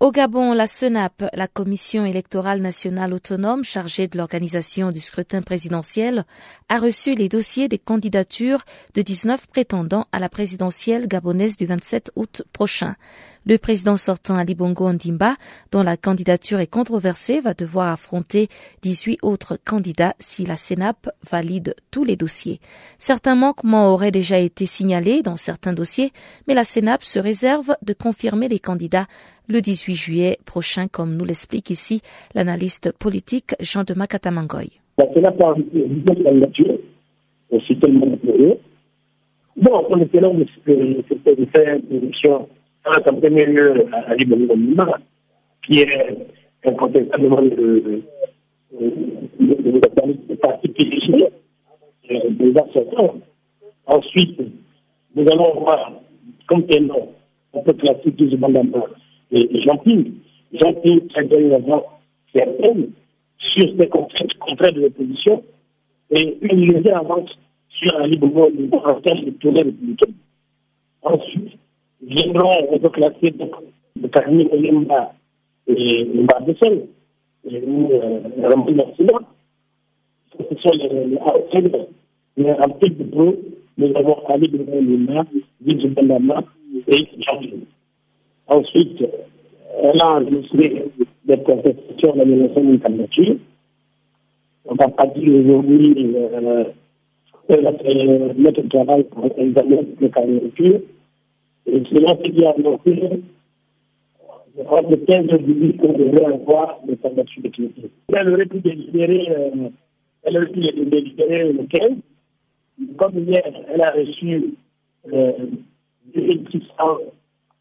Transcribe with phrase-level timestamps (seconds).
[0.00, 6.24] Au Gabon, la CENAP, la Commission électorale nationale autonome chargée de l'organisation du scrutin présidentiel,
[6.68, 8.64] a reçu les dossiers des candidatures
[8.94, 12.94] de 19 prétendants à la présidentielle gabonaise du 27 août prochain.
[13.44, 15.34] Le président sortant Ali Bongo Ndimba,
[15.72, 18.48] dont la candidature est controversée, va devoir affronter
[18.82, 22.60] 18 autres candidats si la CENAP valide tous les dossiers.
[22.98, 26.12] Certains manquements auraient déjà été signalés dans certains dossiers,
[26.46, 29.06] mais la CENAP se réserve de confirmer les candidats
[29.48, 32.02] le 18 juillet prochain, comme nous l'explique ici
[32.34, 34.78] l'analyste politique Jean de Makatamangoy.
[34.98, 35.54] La Sénat a
[36.22, 36.78] la nature,
[37.50, 38.58] aussi tellement déploré.
[39.56, 40.30] Bon, on était là,
[40.64, 42.48] c'était de faire une émission
[42.84, 44.38] en premier lieu à l'Ibon
[45.66, 46.28] qui est
[46.64, 48.02] incontestablement le,
[49.40, 51.28] le, parti privilégié
[52.08, 53.16] des sortants.
[53.86, 54.40] Ensuite,
[55.14, 55.92] nous allons voir,
[56.68, 57.12] tellement,
[57.52, 58.62] on peut classer tous les mandats
[59.32, 60.04] et Jean-Pierre.
[60.52, 61.60] Jean-Pierre très bien
[62.32, 62.90] certaines
[63.38, 65.42] sur ces contrats de l'opposition
[66.10, 67.30] et une légère avance
[67.70, 68.50] sur un libre
[68.84, 70.14] en termes de tournée républicaine.
[71.02, 71.58] Ensuite,
[72.02, 73.52] viendront, on peut classer donc,
[74.00, 75.12] le Carmi Olimba
[75.66, 76.86] et Mba Bessel,
[77.50, 77.88] et nous,
[78.42, 79.20] Rambi Massima.
[80.38, 81.86] Ce sont les outsiders.
[82.36, 83.34] Mais en tête de pro,
[83.76, 85.24] nous avons Ali Olimba,
[85.60, 86.42] Vijay Bandama
[86.86, 87.52] et Jean-Pierre.
[88.48, 89.04] Ensuite,
[89.82, 90.84] elle a enregistré
[91.24, 93.36] des contestations de l'élection d'une candidature.
[94.64, 96.64] On va pas dire aujourd'hui euh,
[97.48, 100.80] notre travail pour examiner les candidatures.
[101.66, 103.22] Et selon ce qui a annoncé,
[104.66, 107.90] entre 15 et 18 qu'on devrait avoir des candidatures définitives.
[108.14, 109.68] Elle aurait pu délibérer, euh,
[110.24, 111.90] elle aurait pu délibérer le 15.
[112.96, 114.54] Comme hier, elle a reçu
[115.12, 115.32] euh,
[116.14, 116.64] 2600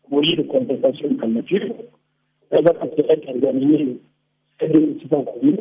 [0.09, 1.75] courrier de contestation de candidature.
[2.49, 3.97] Elle va être examiner
[4.59, 5.59] ces deux en courriers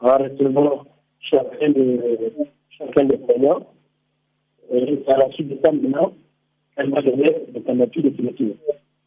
[0.00, 0.84] en recevant
[1.20, 2.32] chacun, de,
[2.70, 3.62] chacun des poignards.
[4.72, 6.12] Et à la suite de ça, maintenant,
[6.76, 8.54] elle va donner des candidatures définitives.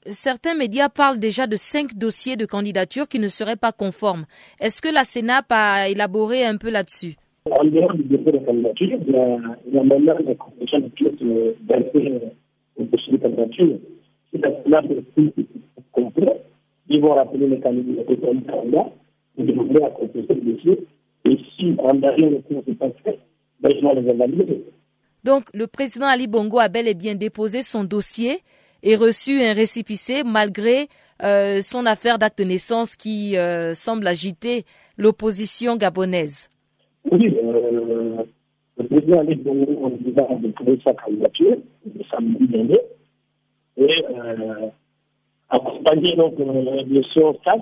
[0.07, 4.25] Certains médias parlent déjà de cinq dossiers de candidature qui ne seraient pas conformes.
[4.59, 7.15] Est-ce que la Sénat a élaboré un peu là-dessus?
[7.49, 9.37] En dehors du dépôt de candidature, il y a,
[9.67, 11.13] il y a maintenant la compétition de pièces
[11.61, 12.33] d'intérêt
[12.77, 13.77] au dossier de candidature
[15.91, 16.41] complet,
[17.15, 18.91] rappeler les candidats
[19.37, 20.87] et demander à compléter le dossier.
[21.25, 22.41] Et si en dernier
[22.79, 23.19] pas fait,
[23.59, 24.63] ben, ils vont les évaluer.
[25.23, 28.39] Donc, le président Ali Bongo a bel et bien déposé son dossier
[28.83, 30.89] et reçu un récipicé malgré
[31.23, 34.65] euh, son affaire d'acte de naissance qui euh, semble agiter
[34.97, 36.49] l'opposition gabonaise.
[37.09, 38.23] Oui, euh,
[38.77, 42.79] le président Ali Bongo a déposé sa candidature le samedi dernier
[43.77, 44.69] et euh,
[45.49, 47.61] accompagné donc euh, de son staff.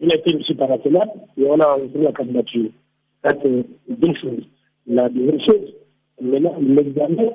[0.00, 2.70] Il a été reçu par Sénat et on a enregistré la candidature.
[3.22, 4.44] C'est deux choses.
[4.86, 5.74] La deuxième chose,
[6.20, 7.30] maintenant, l'examen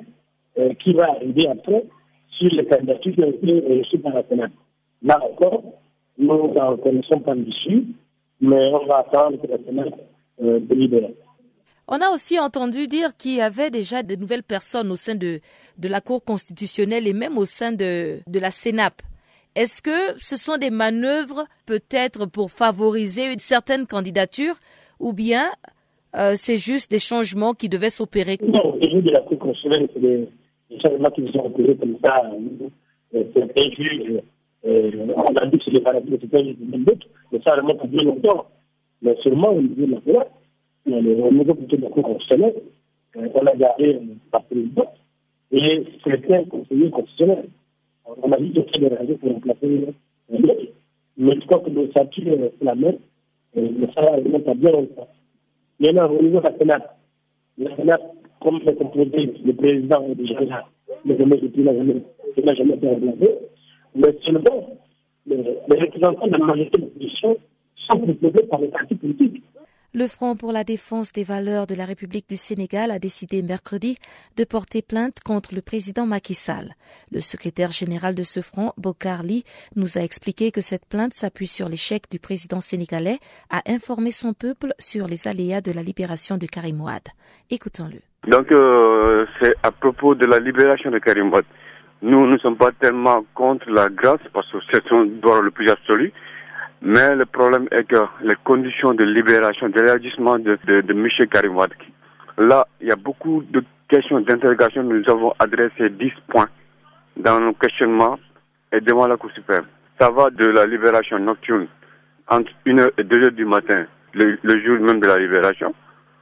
[0.58, 1.84] euh, qui va arriver après
[2.30, 4.48] sur les candidatures qui ont été reçues par Sénat.
[5.02, 5.62] Là encore,
[6.18, 7.84] nous n'en connaissons pas dessus,
[8.40, 9.96] mais on va attendre que la Sénat
[10.42, 11.10] euh, délibère.
[11.88, 15.40] On a aussi entendu dire qu'il y avait déjà de nouvelles personnes au sein de,
[15.78, 19.02] de la Cour constitutionnelle et même au sein de, de la CENAP.
[19.54, 24.56] Est-ce que ce sont des manœuvres peut-être pour favoriser une certaine candidature
[24.98, 25.50] ou bien
[26.16, 28.36] euh, c'est juste des changements qui devaient s'opérer?
[28.42, 30.28] Non, les de la Cour constitutionnelle, c'est des,
[30.84, 32.30] changements qui sont opérés comme ça.
[33.14, 34.20] Euh, c'est un juge.
[34.66, 36.56] Euh, on a dit que c'est des maladies, c'est un juge
[37.32, 38.46] mais ça remonte à bien longtemps.
[39.02, 40.24] Mais seulement au niveau de la Cour
[42.02, 42.54] constitutionnelle,
[43.14, 44.00] on a gardé
[44.32, 44.94] la présidente
[45.50, 47.48] et certains conseillers constitutionnels.
[48.22, 49.92] On a dit c'est des raisons pour remplacer
[50.30, 50.62] l'autre.
[51.18, 52.98] Mais je crois que le statut c'est la même,
[53.54, 55.08] mais ça remonte à bien longtemps.
[55.80, 56.96] Maintenant, au niveau de la Sénat,
[57.58, 57.98] la Sénat,
[58.40, 60.66] comme c'est le président est déjà là,
[61.04, 62.02] mais jamais depuis la jamais,
[62.36, 63.34] il n'a jamais été remplacé.
[63.94, 64.78] Mais seulement,
[65.26, 67.36] les, les représentants de la majorité de l'opposition
[67.88, 69.42] sont proposés par les partis politiques.
[69.98, 73.96] Le Front pour la défense des valeurs de la République du Sénégal a décidé mercredi
[74.36, 76.74] de porter plainte contre le président Macky Sall.
[77.10, 79.44] Le secrétaire général de ce front, Bokar Lee,
[79.74, 83.16] nous a expliqué que cette plainte s'appuie sur l'échec du président sénégalais
[83.48, 87.08] à informer son peuple sur les aléas de la libération de Karim Ouad.
[87.48, 88.00] Écoutons-le.
[88.30, 91.46] Donc, euh, c'est à propos de la libération de Karim Ouad.
[92.02, 95.70] Nous ne sommes pas tellement contre la grâce parce que c'est son droit le plus
[95.70, 96.12] absolu.
[96.82, 101.08] Mais le problème est que les conditions de libération, de l'élargissement de, de, de M.
[101.30, 101.92] Karim Wadki,
[102.38, 104.82] là, il y a beaucoup de questions d'interrogation.
[104.82, 106.48] Nous avons adressé 10 points
[107.16, 108.18] dans nos questionnements
[108.72, 109.64] et devant la Cour suprême.
[109.98, 111.66] Ça va de la libération nocturne
[112.28, 115.74] entre 1h et 2h du matin, le, jour même de la libération,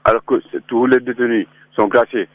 [0.04, 0.34] alors que
[0.68, 2.28] tous les détenus sont classés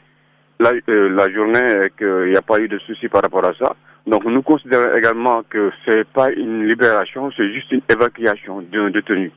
[0.58, 3.54] la, euh, la journée et qu'il n'y a pas eu de souci par rapport à
[3.54, 3.74] ça.
[4.06, 8.90] Donc nous considérons également que ce n'est pas une libération, c'est juste une évacuation d'un
[8.90, 9.30] détenu.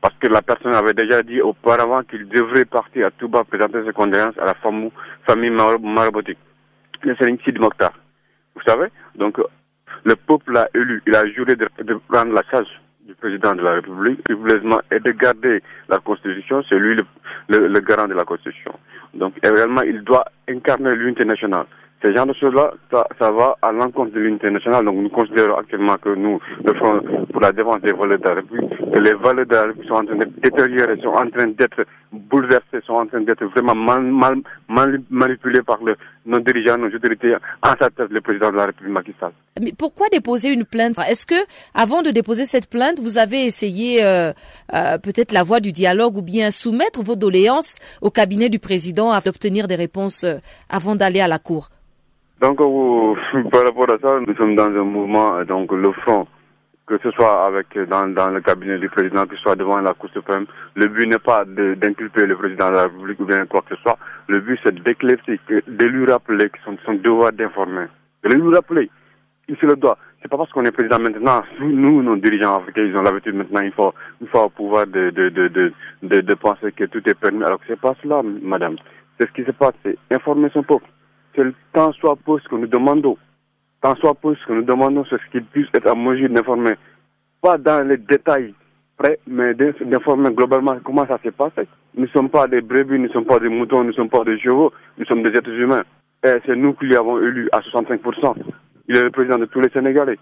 [0.00, 3.92] Parce que la personne avait déjà dit auparavant qu'il devrait partir à Touba présenter ses
[3.92, 4.92] condoléances à la famille,
[5.26, 6.38] famille marabotique,
[7.02, 7.92] le Sidi Mokhtar.
[8.54, 9.38] Vous savez Donc
[10.04, 11.68] le peuple l'a élu, il a juré de,
[12.08, 12.68] prendre la charge
[13.02, 16.96] du président de la République, et de garder la Constitution, c'est lui
[17.48, 18.72] le, garant de la Constitution.
[19.14, 21.66] Donc également, il doit incarner l'unité nationale.
[22.00, 24.84] Ce genre de choses-là, ça, va à l'encontre de l'unité nationale.
[24.84, 27.00] Donc nous considérons actuellement que nous, le Front
[27.32, 29.94] pour la défense des valeurs de la République, que les valeurs de la République sont
[29.94, 34.02] en train d'être détériorées, sont en train d'être bouleversées, sont en train d'être vraiment mal,
[34.68, 38.66] mal, manipulées par le, nos dirigeants, nos autorités, en sa tête le président de la
[38.66, 39.14] République, Macky.
[39.60, 40.96] Mais pourquoi déposer une plainte?
[41.08, 41.34] Est-ce que,
[41.74, 44.32] avant de déposer cette plainte, vous avez essayé euh,
[44.72, 49.10] euh, peut-être la voie du dialogue ou bien soumettre vos doléances au cabinet du président
[49.10, 50.36] afin d'obtenir des réponses euh,
[50.70, 51.68] avant d'aller à la Cour?
[52.40, 52.58] Donc,
[53.50, 56.26] par rapport à ça, nous sommes dans un mouvement, donc le front,
[56.86, 59.92] que ce soit avec dans, dans le cabinet du président, que ce soit devant la
[59.94, 60.46] Cour suprême.
[60.74, 63.82] Le but n'est pas d'inculper le président de la République ou bien quoi que ce
[63.82, 63.98] soit.
[64.28, 67.86] Le but, c'est d'éclaircir, de lui rappeler son, son devoir d'informer.
[68.22, 68.88] De lui rappeler.
[69.48, 69.98] Il se le doit.
[70.22, 73.60] C'est pas parce qu'on est président maintenant, nous, nos dirigeants africains, ils ont l'habitude maintenant,
[73.60, 75.48] il faut, il faut pouvoir de, de, de,
[76.02, 77.44] de, de, penser que tout est permis.
[77.44, 78.76] Alors que c'est pas cela, madame.
[79.18, 80.86] C'est ce qui se passe, c'est informer son peuple
[81.72, 83.16] tant soit peu ce que nous demandons.
[83.80, 86.74] Tant soit peu ce que nous demandons, c'est ce qu'il puisse être en mesure d'informer.
[87.40, 88.54] Pas dans les détails
[88.96, 91.52] près, mais d'informer globalement comment ça se passe.
[91.94, 94.08] Nous ne sommes pas des brebis, nous ne sommes pas des moutons, nous ne sommes
[94.10, 95.84] pas des chevaux, nous sommes des êtres humains.
[96.24, 98.34] Et c'est nous qui l'avons élu à 65%.
[98.88, 100.18] Il est le président de tous les Sénégalais.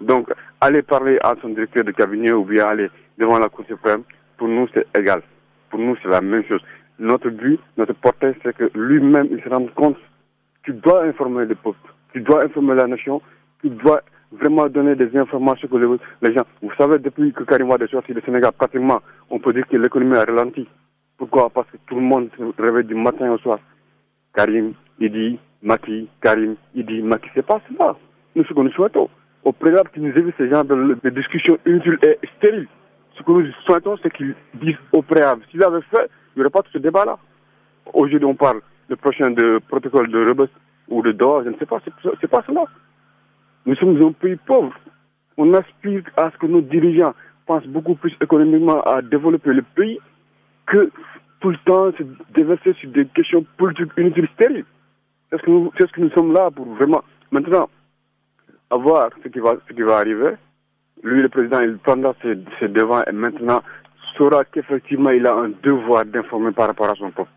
[0.00, 0.28] Donc,
[0.60, 2.88] aller parler à son directeur de cabinet ou bien aller
[3.18, 4.02] devant la Cour suprême,
[4.36, 5.22] pour nous, c'est égal.
[5.68, 6.60] Pour nous, c'est la même chose.
[6.98, 9.96] Notre but, notre portée, c'est que lui-même, il se rende compte
[10.62, 11.78] tu dois informer le peuple,
[12.12, 13.20] tu dois informer la nation,
[13.60, 14.02] tu dois
[14.32, 15.76] vraiment donner des informations que
[16.22, 16.44] les, gens.
[16.62, 19.76] Vous savez, depuis que Karim Wade est sorti du Sénégal, pratiquement, on peut dire que
[19.76, 20.68] l'économie a ralenti.
[21.18, 21.50] Pourquoi?
[21.50, 23.58] Parce que tout le monde se réveille du matin au soir.
[24.34, 27.96] Karim, Idi, Maki, Karim, Idi, Maki, c'est pas cela.
[28.34, 29.08] Nous, ce que nous souhaitons,
[29.44, 32.68] au préalable qu'ils nous évitent ce genre de, discussions inutiles et stériles.
[33.18, 35.42] Ce que nous souhaitons, c'est qu'ils disent au préalable.
[35.50, 37.18] S'ils avaient fait, il n'y aurait pas tout ce débat-là.
[37.92, 38.60] Aujourd'hui, on parle
[38.90, 39.32] le prochain
[39.68, 40.50] protocole de Rebus
[40.88, 41.80] ou de Dor, je ne sais pas,
[42.20, 42.64] c'est pas cela.
[43.64, 44.74] Nous sommes un pays pauvre.
[45.36, 47.14] On aspire à ce que nos dirigeants
[47.46, 49.98] pensent beaucoup plus économiquement à développer le pays
[50.66, 50.90] que
[51.40, 52.02] tout le temps se
[52.34, 54.64] déverser sur des questions politiques inutiles stériles.
[55.30, 57.02] C'est ce, que nous, ce que nous sommes là pour vraiment.
[57.30, 57.70] Maintenant,
[58.70, 60.34] à voir ce qui va, ce qui va arriver.
[61.02, 63.62] Lui, le président, il prendra ses, ses devants et maintenant
[64.16, 67.30] saura qu'effectivement, il a un devoir d'informer par rapport à son peuple.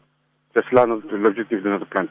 [0.54, 2.10] C'est cela l'objectif de notre plainte.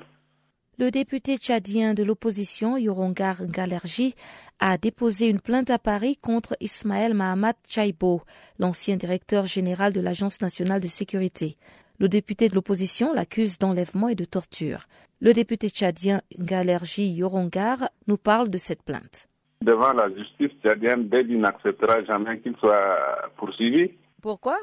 [0.78, 4.14] Le député tchadien de l'opposition, Yorongar Galerji,
[4.58, 8.22] a déposé une plainte à Paris contre Ismaël Mahamat Chaibo,
[8.58, 11.56] l'ancien directeur général de l'Agence nationale de sécurité.
[12.00, 14.86] Le député de l'opposition l'accuse d'enlèvement et de torture.
[15.20, 19.28] Le député tchadien Galerji Yorongar nous parle de cette plainte.
[19.60, 22.98] Devant la justice tchadienne, Bédi n'acceptera jamais qu'il soit
[23.36, 23.92] poursuivi.
[24.20, 24.56] Pourquoi?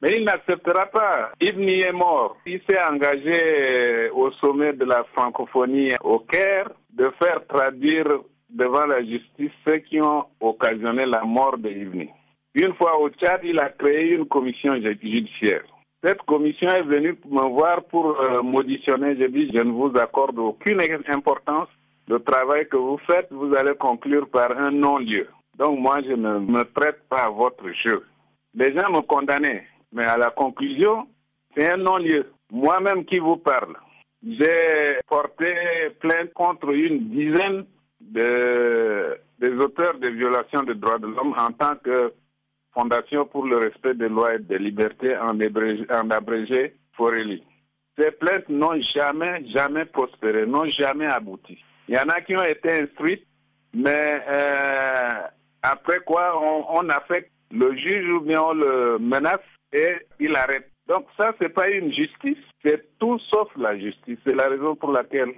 [0.00, 1.30] Mais il n'acceptera pas.
[1.40, 2.36] Ibni est mort.
[2.46, 8.06] Il s'est engagé au sommet de la francophonie au Caire de faire traduire
[8.48, 12.08] devant la justice ceux qui ont occasionné la mort de Ibni.
[12.54, 15.62] Une fois au Tchad, il a créé une commission judiciaire.
[16.02, 19.16] Cette commission est venue me voir pour euh, m'auditionner.
[19.18, 21.68] J'ai dit, je ne vous accorde aucune importance.
[22.08, 25.28] Le travail que vous faites, vous allez conclure par un non-lieu.
[25.58, 28.02] Donc moi, je ne me prête pas à votre jeu.
[28.54, 29.64] Les gens me condamnaient.
[29.92, 31.08] Mais à la conclusion,
[31.54, 32.32] c'est un non-lieu.
[32.52, 33.76] Moi-même qui vous parle,
[34.26, 35.54] j'ai porté
[36.00, 37.64] plainte contre une dizaine
[38.00, 42.12] de, des auteurs de violations des droits de l'homme en tant que
[42.72, 47.42] Fondation pour le respect des lois et des libertés en abrégé, en abrégé Forelli.
[47.98, 51.58] Ces plaintes n'ont jamais, jamais prospéré, n'ont jamais abouti.
[51.88, 53.26] Il y en a qui ont été instruites,
[53.74, 55.10] mais euh,
[55.62, 59.40] après quoi, on, on a fait le juge ou bien on le menace
[59.72, 60.70] et il arrête.
[60.86, 64.18] Donc ça, c'est pas une justice, c'est tout sauf la justice.
[64.26, 65.32] C'est la raison pour laquelle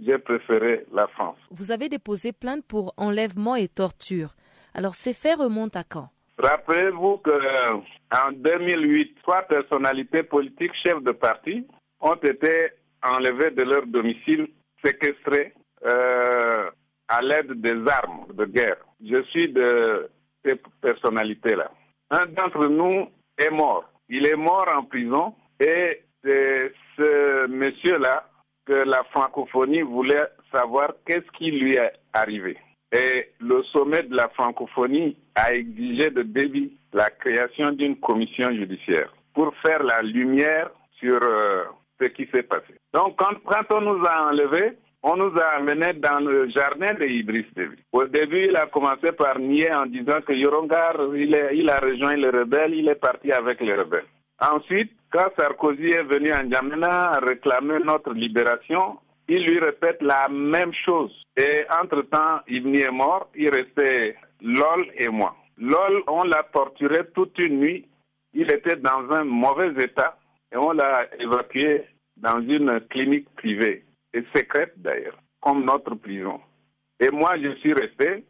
[0.00, 1.38] j'ai préféré la France.
[1.50, 4.30] Vous avez déposé plainte pour enlèvement et torture.
[4.74, 6.10] Alors ces faits remontent à quand?
[6.38, 11.66] Rappelez-vous qu'en 2008, trois personnalités politiques chefs de parti
[12.00, 12.68] ont été
[13.02, 14.48] enlevées de leur domicile,
[14.84, 15.52] séquestrées.
[15.84, 16.70] Euh,
[17.08, 18.76] à l'aide des armes de guerre.
[19.02, 20.08] Je suis de
[20.44, 21.70] ces personnalités-là.
[22.10, 23.84] Un d'entre nous est mort.
[24.08, 28.28] Il est mort en prison et c'est ce monsieur-là
[28.66, 32.56] que la francophonie voulait savoir qu'est-ce qui lui est arrivé.
[32.92, 39.12] Et le sommet de la francophonie a exigé de débit la création d'une commission judiciaire
[39.34, 41.64] pour faire la lumière sur euh,
[42.00, 42.74] ce qui s'est passé.
[42.92, 47.04] Donc quand, quand on nous a enlevés, on nous a amenés dans le jardin de
[47.06, 47.76] Idriss Déby.
[47.92, 52.30] Au début, il a commencé par nier en disant que Yorongar, il, a rejoint les
[52.30, 54.06] rebelles, il est parti avec les rebelles.
[54.40, 60.72] Ensuite, quand Sarkozy est venu en Djamena réclamer notre libération, il lui répète la même
[60.84, 61.12] chose.
[61.36, 65.36] Et entre-temps, Ibni est mort, il restait Lol et moi.
[65.58, 67.86] Lol, on l'a torturé toute une nuit.
[68.32, 70.16] Il était dans un mauvais état
[70.52, 71.84] et on l'a évacué
[72.16, 73.84] dans une clinique privée,
[74.14, 76.40] et secrète d'ailleurs, comme notre prison.
[77.00, 78.24] Et moi, je suis resté,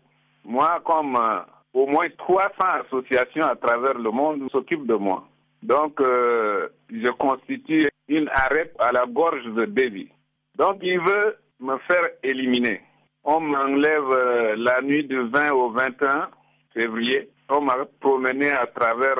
[0.45, 1.41] moi, comme euh,
[1.73, 2.49] au moins 300
[2.85, 5.27] associations à travers le monde s'occupent de moi.
[5.63, 10.09] Donc, euh, je constitue une arrête à la gorge de Davy.
[10.57, 12.83] Donc, il veut me faire éliminer.
[13.25, 16.29] On m'enlève euh, la nuit du 20 au 21
[16.75, 17.31] février.
[17.49, 19.17] On m'a promené à travers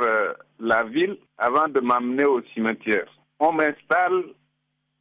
[0.61, 3.07] la ville avant de m'amener au cimetière.
[3.41, 4.25] On m'installe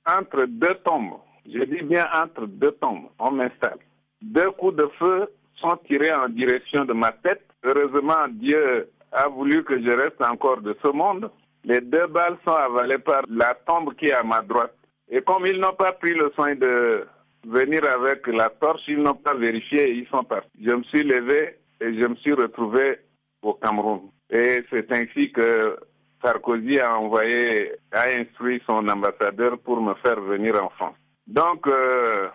[0.05, 1.19] entre deux tombes.
[1.51, 3.09] Je dis bien entre deux tombes.
[3.19, 3.79] On m'installe.
[4.21, 7.43] Deux coups de feu sont tirés en direction de ma tête.
[7.63, 11.31] Heureusement, Dieu a voulu que je reste encore de ce monde.
[11.63, 14.75] Les deux balles sont avalées par la tombe qui est à ma droite.
[15.09, 17.05] Et comme ils n'ont pas pris le soin de
[17.47, 20.49] venir avec la torche, ils n'ont pas vérifié et ils sont partis.
[20.61, 22.99] Je me suis levé et je me suis retrouvé
[23.41, 24.01] au Cameroun.
[24.29, 25.77] Et c'est ainsi que
[26.21, 30.95] Sarkozy a envoyé, a instruit son ambassadeur pour me faire venir en France.
[31.27, 32.29] Donc, euh,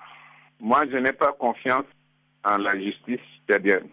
[0.61, 1.87] moi, je n'ai pas confiance
[2.45, 3.89] en la justice tchadienne.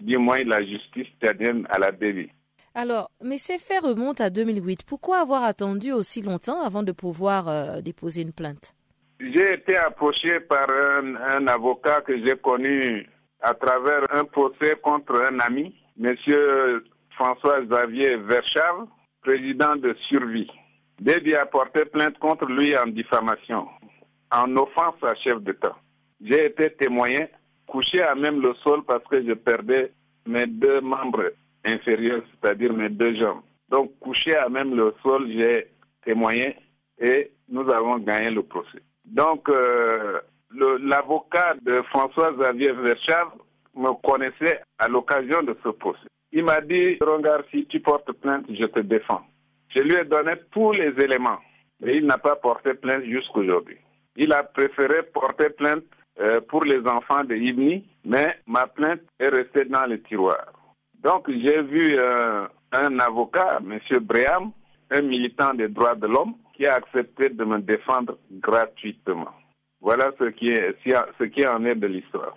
[0.00, 2.30] Du moins, la justice tchadienne à la dévie.
[2.74, 4.84] Alors, mais ces faits remontent à 2008.
[4.86, 8.72] Pourquoi avoir attendu aussi longtemps avant de pouvoir euh, déposer une plainte?
[9.20, 13.08] J'ai été approché par un, avocat que j'ai connu
[13.40, 16.84] à travers un procès contre un ami, Monsieur
[17.16, 18.86] François Xavier Verschave,
[19.22, 20.48] président de Survie.
[21.00, 23.66] Dédi a porté plainte contre lui en diffamation,
[24.30, 25.76] en offense à chef d'État.
[26.20, 27.26] J'ai été témoin,
[27.66, 29.92] couché à même le sol parce que je perdais
[30.26, 31.32] mes deux membres
[31.64, 33.42] inférieure, c'est-à-dire mes deux jambes.
[33.68, 35.68] Donc, couché à même le sol, j'ai
[36.04, 36.56] témoigné
[36.98, 38.82] et nous avons gagné le procès.
[39.04, 40.20] Donc, euh,
[40.50, 43.30] l'avocat de François Xavier Verschave
[43.74, 46.08] me connaissait à l'occasion de ce procès.
[46.32, 49.22] Il m'a dit, Rongar, si tu portes plainte, je te défends.
[49.74, 51.38] Je lui ai donné tous les éléments,
[51.80, 53.78] mais il n'a pas porté plainte jusqu'aujourd'hui.
[54.20, 55.84] Il a préféré porter plainte
[56.20, 60.44] euh, pour les enfants de Ibni, mais ma plainte est restée dans le tiroir.
[61.04, 63.78] Donc j'ai vu euh, un avocat, M.
[64.00, 64.50] Breham,
[64.90, 69.30] un militant des droits de l'homme, qui a accepté de me défendre gratuitement.
[69.80, 72.36] Voilà ce qui, est, ce qui en est de l'histoire.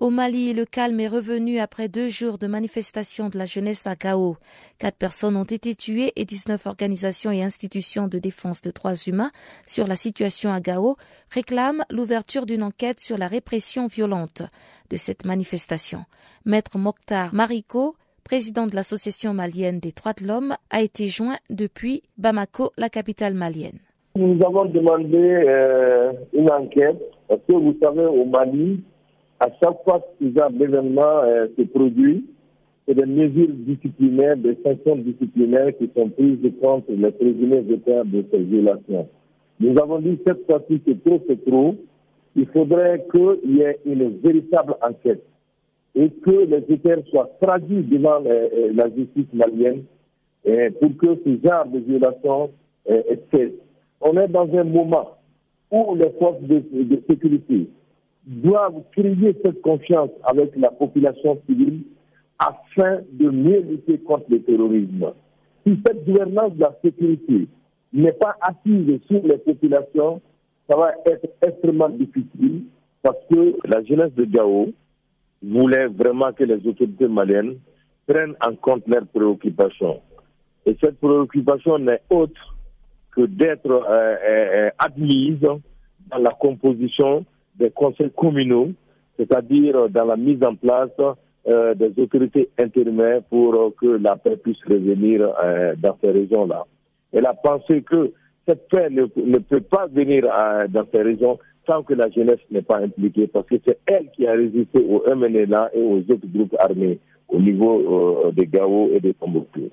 [0.00, 3.96] Au Mali, le calme est revenu après deux jours de manifestations de la jeunesse à
[3.96, 4.36] Gao.
[4.78, 9.32] Quatre personnes ont été tuées et 19 organisations et institutions de défense de droits humains
[9.66, 10.94] sur la situation à Gao
[11.34, 14.44] réclament l'ouverture d'une enquête sur la répression violente
[14.88, 16.04] de cette manifestation.
[16.44, 22.04] Maître Mokhtar Mariko, président de l'Association malienne des droits de l'homme, a été joint depuis
[22.18, 23.80] Bamako, la capitale malienne.
[24.14, 28.80] Nous avons demandé euh, une enquête parce que vous savez, au Mali,
[29.40, 32.24] à chaque fois que ce genre d'événement euh, se produit,
[32.86, 38.24] c'est des mesures disciplinaires, des sanctions disciplinaires qui sont prises contre les présumés auteurs de
[38.30, 39.08] ces violations.
[39.60, 41.76] Nous avons dit cette fois-ci que trop c'est trop.
[42.34, 45.24] Il faudrait qu'il y ait une véritable enquête
[45.94, 49.84] et que les auteurs soient traduits devant euh, euh, la justice malienne
[50.80, 52.50] pour que ce genre de violation
[53.30, 53.52] cesse.
[54.00, 55.18] On est dans un moment
[55.70, 57.68] où les forces de sécurité
[58.28, 61.80] doivent créer cette confiance avec la population civile
[62.38, 65.12] afin de mieux lutter contre le terrorisme.
[65.66, 67.48] Si cette gouvernance de la sécurité
[67.92, 70.20] n'est pas assise sur les populations,
[70.68, 72.64] ça va être extrêmement difficile
[73.02, 74.68] parce que la jeunesse de Gao
[75.42, 77.56] voulait vraiment que les autorités maliennes
[78.06, 80.00] prennent en compte leurs préoccupations.
[80.66, 82.56] Et cette préoccupation n'est autre
[83.12, 87.24] que d'être euh, euh, euh, admise dans la composition
[87.58, 88.70] des conseils communaux,
[89.18, 90.90] c'est-à-dire dans la mise en place
[91.48, 96.64] euh, des autorités intérimaires pour que la paix puisse revenir euh, dans ces régions-là.
[97.12, 98.12] Elle a pensé que
[98.46, 99.06] cette paix ne,
[99.38, 103.46] peut pas venir euh, dans ces régions tant que la jeunesse n'est pas impliquée, parce
[103.46, 108.26] que c'est elle qui a résisté au MNLA et aux autres groupes armés au niveau
[108.26, 109.70] euh, des Gao et des Tombouctou.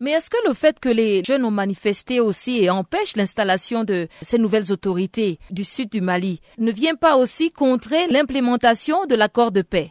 [0.00, 4.06] Mais est-ce que le fait que les jeunes ont manifesté aussi et empêche l'installation de
[4.22, 9.50] ces nouvelles autorités du sud du Mali ne vient pas aussi contrer l'implémentation de l'accord
[9.50, 9.90] de paix?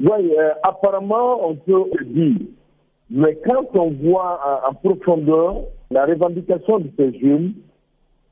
[0.00, 2.46] Oui, euh, apparemment, on peut le dire.
[3.10, 7.52] Mais quand on voit en profondeur la revendication de ces jeunes,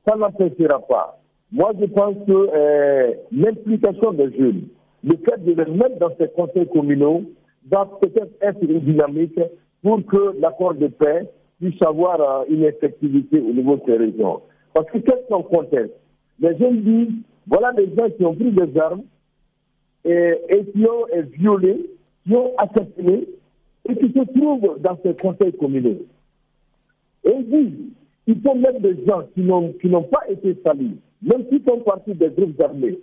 [0.07, 1.19] ça n'empêchera pas.
[1.51, 4.63] Moi, je pense que euh, l'implication des jeunes,
[5.03, 7.23] le fait de les mettre dans ces conseils communaux,
[7.69, 9.39] va peut-être être une dynamique
[9.83, 11.27] pour que l'accord de paix
[11.59, 14.41] puisse avoir euh, une effectivité au niveau de ces régions.
[14.73, 15.93] Parce que qu'est-ce qu'on conteste?
[16.39, 17.15] Les jeunes disent,
[17.47, 19.03] voilà des gens qui ont pris des armes
[20.05, 20.33] et,
[20.73, 21.05] qui ont
[21.37, 21.89] violé,
[22.25, 23.27] qui ont assassiné
[23.87, 25.99] et qui se trouvent dans ces conseils communaux.
[27.25, 27.79] Et ils disent,
[28.27, 32.29] il faut même des gens qui n'ont pas été salis, même s'ils font partie des
[32.29, 32.99] groupes armés.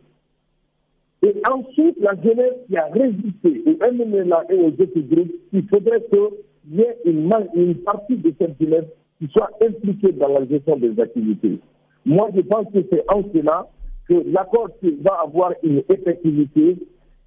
[1.23, 6.05] Et ensuite, la jeunesse qui a résisté au MNLA et aux autres groupes, il faudrait
[6.13, 8.87] qu'il y ait une, une partie de cette jeunesse
[9.19, 11.59] qui soit impliquée dans la gestion des activités.
[12.07, 13.67] Moi, je pense que c'est en cela
[14.09, 14.69] que l'accord
[15.03, 16.77] va avoir une effectivité,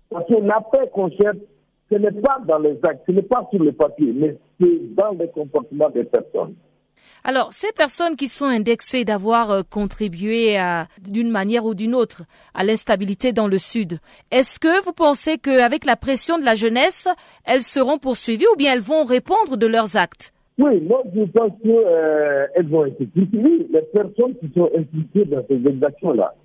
[0.10, 1.38] parce que la paix qu'on cherche,
[1.92, 5.12] ce n'est pas dans les actes, ce n'est pas sur le papier, mais c'est dans
[5.12, 6.56] les comportements des personnes.
[7.24, 10.58] Alors, ces personnes qui sont indexées d'avoir euh, contribué
[11.00, 14.00] d'une manière ou d'une autre à l'instabilité dans le Sud,
[14.32, 17.08] est-ce que vous pensez qu'avec la pression de la jeunesse,
[17.46, 20.34] elles seront poursuivies ou bien elles vont répondre de leurs actes?
[20.58, 23.68] Oui, moi je pense qu'elles euh, vont être poursuivies.
[23.72, 26.36] Les personnes qui sont impliquées dans ces exactions-là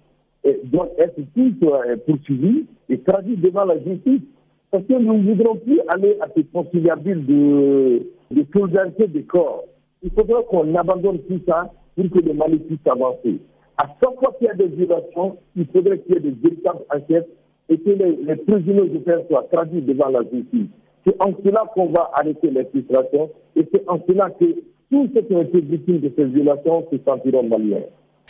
[0.64, 4.22] doivent être toutes euh, poursuivies et traduites devant la justice.
[4.70, 9.64] Parce que nous ne voudrons plus aller à ces conciliables de, de solidarité des corps
[10.06, 13.40] il faudra qu'on abandonne tout ça pour que le Mali puisse avancer.
[13.76, 16.84] À chaque fois qu'il y a des violations, il faudrait qu'il y ait des véritables
[16.94, 17.28] enquêtes
[17.68, 20.68] et que les, les prisonniers de guerre soient traduits devant la justice.
[21.04, 24.44] C'est en cela qu'on va arrêter les frustrations et c'est en cela que
[24.92, 27.82] tous ceux qui ont été victimes de ces violations se sentiront maliens.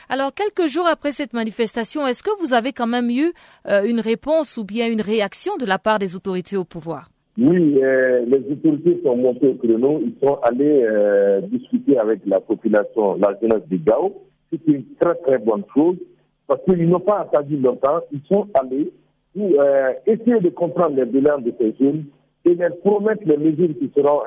[0.08, 3.32] Alors, quelques jours après cette manifestation, est-ce que vous avez quand même eu
[3.66, 7.08] euh, une réponse ou bien une réaction de la part des autorités au pouvoir?
[7.38, 10.00] Oui, euh, les autorités sont montées au créneau.
[10.02, 14.22] Ils sont allés euh, discuter avec la population, la jeunesse de Gao.
[14.50, 15.96] C'est une très très bonne chose
[16.46, 18.00] parce qu'ils n'ont pas attendu longtemps.
[18.10, 18.90] Ils sont allés
[19.34, 22.04] pour euh, essayer de comprendre les bilans de ces jeunes
[22.46, 24.20] et leur promettre les mesures qui seront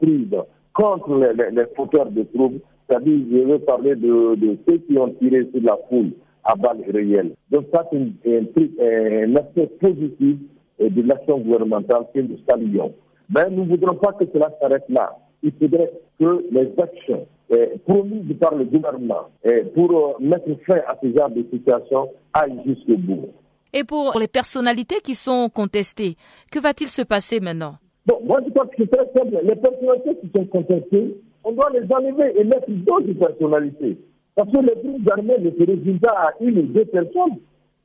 [0.00, 0.36] prises
[0.72, 2.60] contre les, les, fauteurs de troubles.
[2.88, 6.82] C'est-à-dire, je veux parler de, de, ceux qui ont tiré sur la foule à balles
[6.92, 7.32] réelles.
[7.52, 10.36] Donc ça, c'est un, un aspect positif
[10.80, 12.92] et de l'action gouvernementale que nous saluons.
[13.32, 15.16] Mais nous ne voudrons pas que cela s'arrête là.
[15.42, 20.78] Il faudrait que les actions eh, promises par le gouvernement eh, pour euh, mettre fin
[20.88, 23.28] à ce genre de situation aillent jusqu'au bout.
[23.72, 26.16] Et pour les personnalités qui sont contestées,
[26.50, 27.74] que va-t-il se passer maintenant?
[28.06, 29.38] Bon, moi je crois que c'est très simple.
[29.44, 33.96] Les personnalités qui sont contestées, on doit les enlever et mettre d'autres personnalités.
[34.34, 37.38] Parce que les groupes armés ne se résument pas à une ou deux personnes.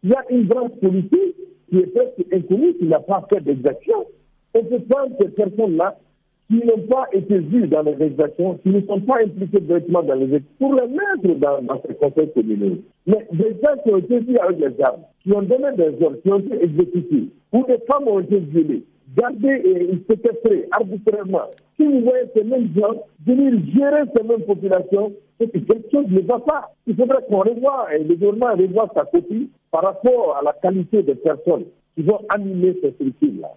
[0.04, 1.36] Il y a une grande politique
[1.70, 4.06] qui est presque inconnu, qui n'a pas fait d'exaction.
[4.54, 5.98] On peut prendre ces personnes-là
[6.48, 10.14] qui n'ont pas été vues dans les exactions, qui ne sont pas impliquées directement dans
[10.14, 12.78] les exactions, pour les mettre dans, dans ces conseils communaux.
[13.08, 16.22] Mais des gens qui ont été vus avec les armes, qui ont donné des ordres,
[16.22, 18.84] qui ont été exécutés, ou des femmes ont été violées,
[19.18, 21.50] gardées et séquestrées arbitrairement.
[21.78, 22.94] Si vous voyez ces mêmes gens
[23.26, 26.74] venir gérer ces mêmes populations, c'est que quelque chose ne va pas.
[26.88, 31.04] Il faudrait qu'on revoie, et le gouvernement revoie sa copie par rapport à la qualité
[31.04, 33.52] des personnes qui vont animer ces structures-là.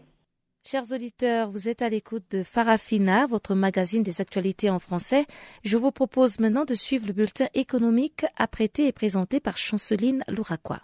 [0.66, 5.24] Chers auditeurs, vous êtes à l'écoute de Farafina, votre magazine des actualités en français.
[5.64, 10.80] Je vous propose maintenant de suivre le bulletin économique apprêté et présenté par Chanceline Louraquois.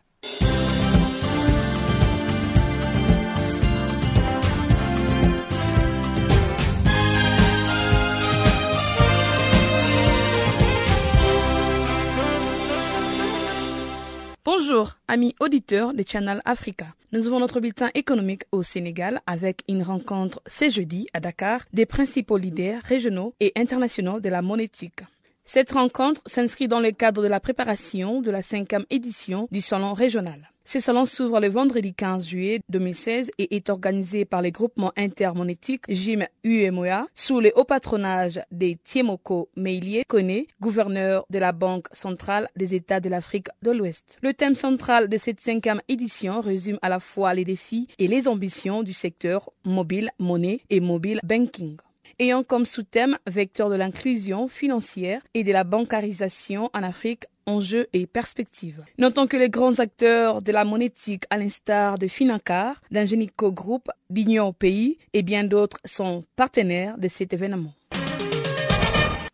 [14.46, 16.84] Bonjour, amis auditeurs de Channel Africa.
[17.12, 21.86] Nous ouvrons notre bulletin économique au Sénégal avec une rencontre ce jeudi à Dakar des
[21.86, 25.00] principaux leaders régionaux et internationaux de la monétique.
[25.46, 29.94] Cette rencontre s'inscrit dans le cadre de la préparation de la cinquième édition du Salon
[29.94, 30.50] régional.
[30.66, 35.84] Ce salon s'ouvre le vendredi 15 juillet 2016 et est organisé par les groupements intermonétiques
[35.90, 42.48] JIM UMOA sous le haut patronage des Tiemoko Meilier Kone, gouverneur de la Banque centrale
[42.56, 44.18] des États de l'Afrique de l'Ouest.
[44.22, 48.26] Le thème central de cette cinquième édition résume à la fois les défis et les
[48.26, 51.76] ambitions du secteur mobile, monnaie et mobile banking
[52.18, 58.06] ayant comme sous-thème vecteur de l'inclusion financière et de la bancarisation en Afrique enjeux et
[58.06, 58.84] perspectives.
[58.98, 64.52] Notons que les grands acteurs de la monétique, à l'instar de Financar, d'Ingenico Group, d'Union
[64.52, 67.74] Pays et bien d'autres sont partenaires de cet événement.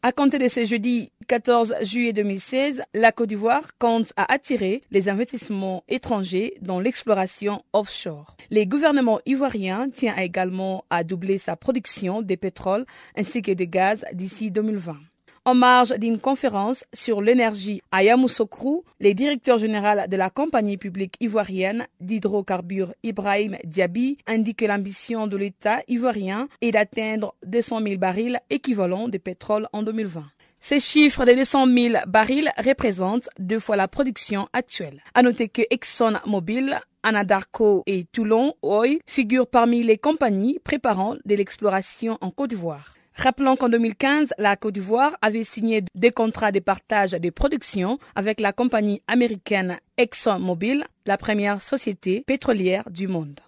[0.02, 5.10] À compter de ce jeudi 14 juillet 2016, la Côte d'Ivoire compte à attirer les
[5.10, 8.34] investissements étrangers dans l'exploration offshore.
[8.48, 14.06] Les gouvernements ivoiriens tient également à doubler sa production de pétrole ainsi que de gaz
[14.14, 14.96] d'ici 2020
[15.44, 21.16] en marge d'une conférence sur l'énergie à Yamoussoukro, le directeur général de la compagnie publique
[21.20, 28.40] ivoirienne d'hydrocarbures Ibrahim Diaby indique que l'ambition de l'État ivoirien est d'atteindre 200 000 barils
[28.50, 30.24] équivalents de pétrole en 2020.
[30.62, 35.02] Ces chiffres de 200 000 barils représentent deux fois la production actuelle.
[35.14, 42.18] À noter que ExxonMobil Anadarko et Toulon Oil figurent parmi les compagnies préparant de l'exploration
[42.20, 42.94] en Côte d'Ivoire.
[43.14, 48.40] Rappelons qu'en 2015, la Côte d'Ivoire avait signé des contrats de partage de production avec
[48.40, 53.40] la compagnie américaine ExxonMobil, la première société pétrolière du monde.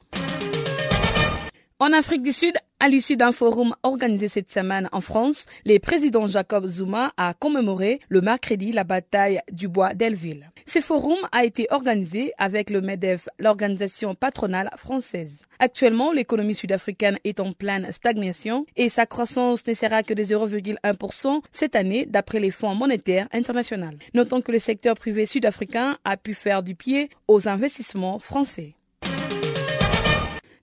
[1.78, 6.26] En Afrique du Sud, à l'issue d'un forum organisé cette semaine en France, le président
[6.26, 10.50] Jacob Zuma a commémoré le mercredi la bataille du bois d'Elville.
[10.66, 15.42] Ce forum a été organisé avec le MEDEF, l'organisation patronale française.
[15.60, 21.40] Actuellement, l'économie sud-africaine est en pleine stagnation et sa croissance ne sera que de 0,1%
[21.52, 23.96] cette année d'après les fonds monétaires internationaux.
[24.12, 28.74] Notons que le secteur privé sud-africain a pu faire du pied aux investissements français.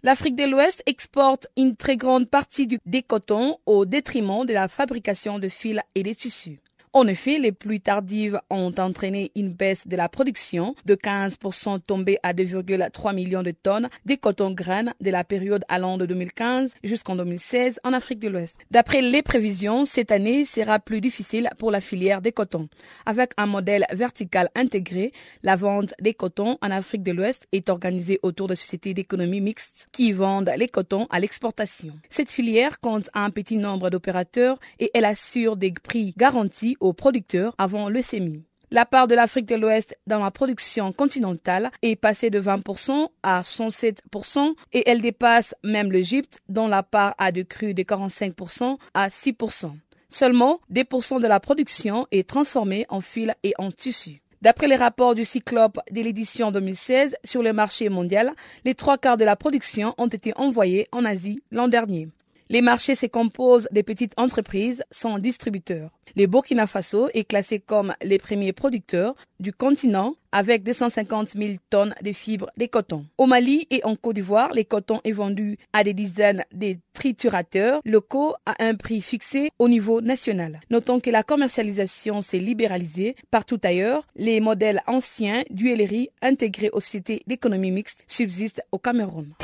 [0.01, 4.69] L'Afrique de l'Ouest exporte une très grande partie du, des cotons au détriment de la
[4.69, 6.62] fabrication de fils et des tissus.
[6.91, 12.17] En effet, les pluies tardives ont entraîné une baisse de la production de 15% tombée
[12.23, 17.15] à 2,3 millions de tonnes de coton graines de la période allant de 2015 jusqu'en
[17.15, 18.58] 2016 en Afrique de l'Ouest.
[18.71, 22.67] D'après les prévisions, cette année sera plus difficile pour la filière des cotons.
[23.06, 28.19] Avec un modèle vertical intégré, la vente des cotons en Afrique de l'Ouest est organisée
[28.23, 31.93] autour de sociétés d'économie mixte qui vendent les cotons à l'exportation.
[32.10, 37.54] Cette filière compte un petit nombre d'opérateurs et elle assure des prix garantis aux producteurs
[37.58, 38.43] avant le semis.
[38.71, 43.41] La part de l'Afrique de l'Ouest dans la production continentale est passée de 20% à
[43.41, 49.71] 107% et elle dépasse même l'Égypte dont la part a décru de 45% à 6%.
[50.10, 54.21] Seulement 10% de la production est transformée en fil et en tissu.
[54.41, 58.34] D'après les rapports du Cyclope de l'édition 2016 sur le marché mondial,
[58.65, 62.08] les trois quarts de la production ont été envoyés en Asie l'an dernier.
[62.51, 65.91] Les marchés se composent des petites entreprises sans distributeurs.
[66.15, 71.93] Le Burkina Faso est classé comme les premiers producteurs du continent avec 250 000 tonnes
[72.01, 73.05] de fibres de coton.
[73.19, 77.81] Au Mali et en Côte d'Ivoire, les cotons est vendu à des dizaines de triturateurs
[77.85, 80.59] locaux à un prix fixé au niveau national.
[80.71, 84.07] Notons que la commercialisation s'est libéralisée partout ailleurs.
[84.15, 89.35] Les modèles anciens d'huilerie intégrés aux sociétés d'économie mixte subsistent au Cameroun.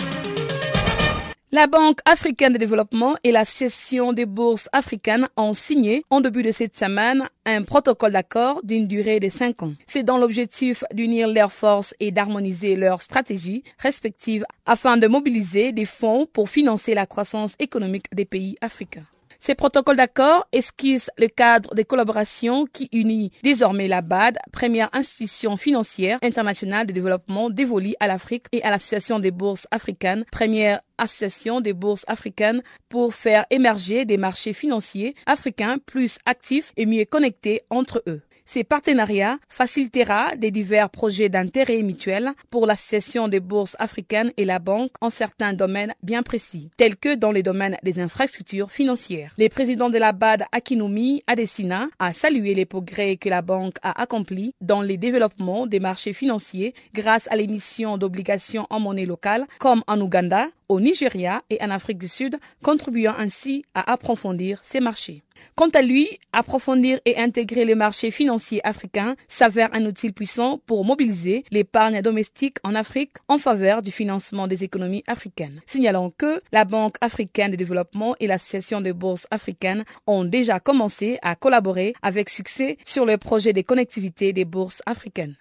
[1.52, 6.52] La Banque africaine de développement et l'Association des bourses africaines ont signé en début de
[6.52, 9.74] cette semaine un protocole d'accord d'une durée de cinq ans.
[9.86, 15.86] C'est dans l'objectif d'unir leurs forces et d'harmoniser leurs stratégies respectives afin de mobiliser des
[15.86, 19.06] fonds pour financer la croissance économique des pays africains.
[19.46, 25.56] Ces protocoles d'accord esquissent le cadre de collaboration qui unit désormais la BAD, première institution
[25.56, 31.62] financière internationale de développement dévolue à l'Afrique, et à l'Association des bourses africaines, première association
[31.62, 37.62] des bourses africaines pour faire émerger des marchés financiers africains plus actifs et mieux connectés
[37.70, 38.22] entre eux.
[38.46, 44.60] Ces partenariats facilitera des divers projets d'intérêt mutuel pour l'association des bourses africaines et la
[44.60, 49.34] banque en certains domaines bien précis, tels que dans les domaines des infrastructures financières.
[49.38, 54.00] Le président de la BAD, Akinumi Adesina, a salué les progrès que la banque a
[54.00, 59.84] accomplis dans le développement des marchés financiers grâce à l'émission d'obligations en monnaie locale, comme
[59.88, 65.24] en Ouganda, au Nigeria et en Afrique du Sud, contribuant ainsi à approfondir ces marchés.
[65.56, 70.86] Quant à lui, approfondir et intégrer les marchés financiers africains s'avère un outil puissant pour
[70.86, 75.62] mobiliser l'épargne domestique en Afrique en faveur du financement des économies africaines.
[75.66, 81.18] Signalons que la Banque africaine de développement et l'Association des bourses africaines ont déjà commencé
[81.22, 85.36] à collaborer avec succès sur le projet de connectivité des bourses africaines.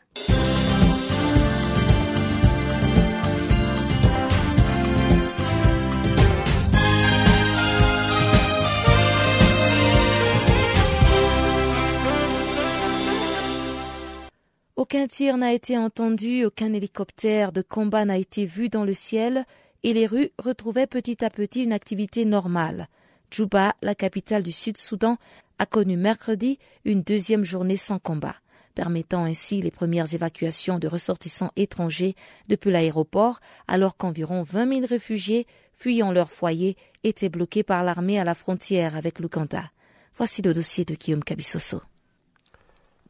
[14.85, 19.47] Aucun tir n'a été entendu, aucun hélicoptère de combat n'a été vu dans le ciel
[19.83, 22.89] et les rues retrouvaient petit à petit une activité normale.
[23.31, 25.17] Djouba, la capitale du Sud-Soudan,
[25.59, 28.37] a connu mercredi une deuxième journée sans combat.
[28.75, 32.15] permettant ainsi les premières évacuations de ressortissants étrangers
[32.51, 38.25] depuis l'aéroport, alors qu'environ 20 000 réfugiés fuyant leur foyer étaient bloqués par l'armée à
[38.25, 39.71] la frontière avec l'Ouganda.
[40.15, 41.81] Voici le dossier de Guillaume Kabissoso.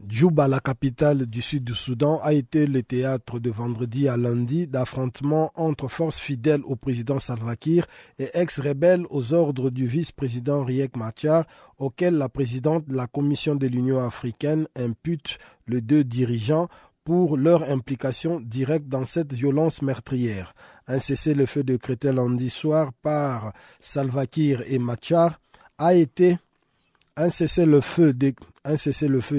[0.07, 4.67] Djouba, la capitale du sud du Soudan, a été le théâtre de vendredi à lundi
[4.67, 7.87] d'affrontements entre forces fidèles au président Salva Kiir
[8.19, 11.45] et ex-rebelles aux ordres du vice-président Riek Machar,
[11.79, 15.39] auquel la présidente de la Commission de l'Union africaine impute
[15.69, 16.69] les deux dirigeants
[17.05, 20.55] pour leur implication directe dans cette violence meurtrière.
[20.87, 25.41] Un cessez-le-feu décrété lundi soir par Salva Kiir et Machar
[25.79, 26.37] a été
[27.17, 28.13] un cessez-le-feu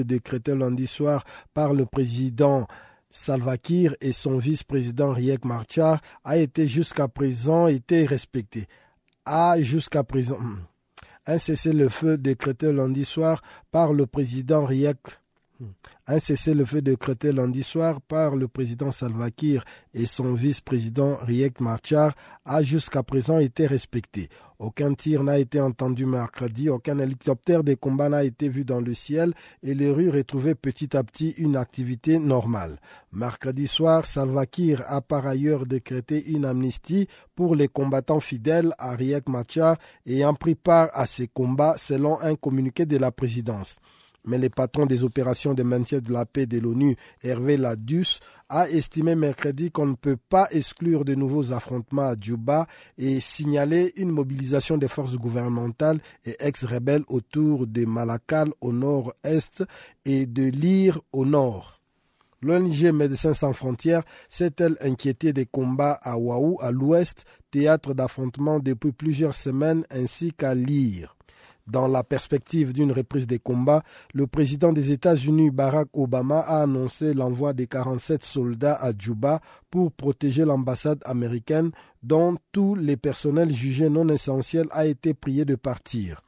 [0.04, 2.66] décrété lundi soir par le président
[3.10, 8.66] Salva Kiir et son vice-président Riek Machar a été jusqu'à présent été respecté.
[9.24, 10.60] A jusqu'à présent hmm.
[11.26, 14.98] un cessez-le-feu décrété lundi soir par le président Riek
[16.06, 19.64] un cessez-le-feu décrété lundi soir par le président Salva Kiir
[19.94, 22.14] et son vice-président Riek Machar
[22.44, 24.28] a jusqu'à présent été respecté.
[24.58, 28.94] Aucun tir n'a été entendu mercredi, aucun hélicoptère de combat n'a été vu dans le
[28.94, 32.78] ciel et les rues retrouvaient petit à petit une activité normale.
[33.12, 38.94] Mercredi soir, Salva Kiir a par ailleurs décrété une amnistie pour les combattants fidèles à
[38.94, 43.76] Riek Machar ayant pris part à ces combats selon un communiqué de la présidence
[44.26, 48.68] mais le patron des opérations de maintien de la paix de l'ONU, Hervé Ladus, a
[48.68, 52.66] estimé mercredi qu'on ne peut pas exclure de nouveaux affrontements à Djouba
[52.98, 59.64] et signaler une mobilisation des forces gouvernementales et ex-rebelles autour de Malakal au nord-est
[60.04, 61.80] et de Lire au nord.
[62.42, 68.92] L'ONG Médecins sans frontières s'est-elle inquiétée des combats à Waou, à l'ouest, théâtre d'affrontements depuis
[68.92, 71.15] plusieurs semaines, ainsi qu'à Lire?
[71.66, 73.82] Dans la perspective d'une reprise des combats,
[74.14, 79.90] le président des États-Unis Barack Obama a annoncé l'envoi de 47 soldats à Djouba pour
[79.90, 81.72] protéger l'ambassade américaine
[82.04, 86.22] dont tous les personnels jugés non essentiels a été prié de partir.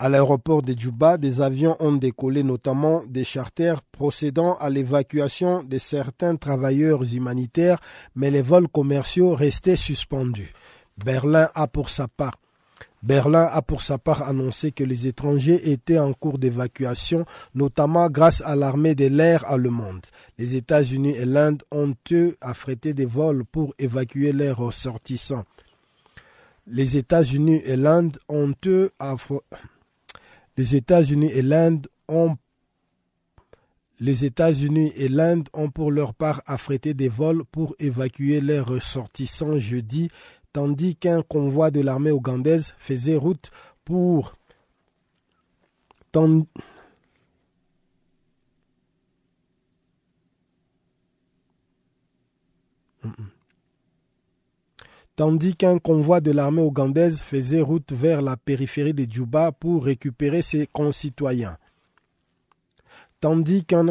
[0.00, 5.78] À l'aéroport de Djouba, des avions ont décollé, notamment des charters procédant à l'évacuation de
[5.78, 7.80] certains travailleurs humanitaires,
[8.14, 10.52] mais les vols commerciaux restaient suspendus.
[11.04, 12.38] Berlin a pour sa part
[14.22, 20.06] annoncé que les étrangers étaient en cours d'évacuation, notamment grâce à l'armée de l'air allemande.
[20.38, 25.44] Les États-Unis et l'Inde ont eux affrété des vols pour évacuer leurs ressortissants.
[26.66, 28.90] Les États-Unis et l'Inde ont eux
[35.74, 40.10] pour leur part affrété des vols pour évacuer leurs ressortissants jeudi
[40.52, 43.50] tandis qu'un convoi de l'armée ougandaise faisait route
[43.84, 44.34] pour
[55.16, 60.42] tandis qu'un convoi de l'armée ougandaise faisait route vers la périphérie de Djouba pour récupérer
[60.42, 61.58] ses concitoyens.
[63.20, 63.86] Tandis qu'un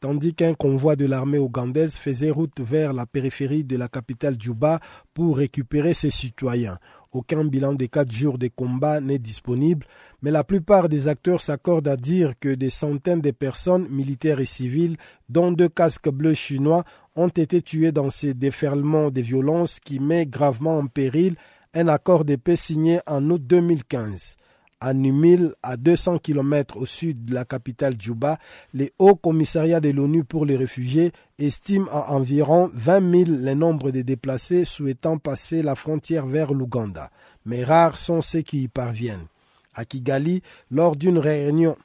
[0.00, 4.80] tandis qu'un convoi de l'armée ougandaise faisait route vers la périphérie de la capitale Djouba
[5.14, 6.78] pour récupérer ses citoyens.
[7.10, 9.86] Aucun bilan des quatre jours de combat n'est disponible,
[10.22, 14.44] mais la plupart des acteurs s'accordent à dire que des centaines de personnes, militaires et
[14.44, 14.96] civiles,
[15.28, 16.84] dont deux casques bleus chinois,
[17.16, 21.36] ont été tués dans ces déferlements de violence qui met gravement en péril
[21.74, 24.37] un accord de paix signé en août 2015
[24.80, 28.38] à Numil, à 200 km au sud de la capitale Djouba,
[28.74, 33.90] les hauts commissariats de l'ONU pour les réfugiés estiment à environ 20 000 le nombre
[33.90, 37.10] de déplacés souhaitant passer la frontière vers l'Ouganda.
[37.44, 39.26] Mais rares sont ceux qui y parviennent.
[39.74, 41.76] À Kigali, lors d'une réunion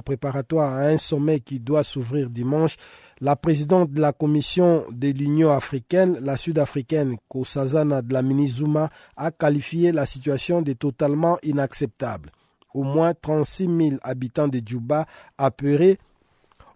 [0.00, 2.76] préparatoire à un sommet qui doit s'ouvrir dimanche,
[3.22, 9.92] la présidente de la Commission de l'Union africaine, la sud-africaine Kosazana Dlamini Zuma, a qualifié
[9.92, 12.32] la situation de totalement inacceptable.
[12.74, 15.06] Au moins 36 000 habitants de Djouba
[15.38, 15.98] apeurés,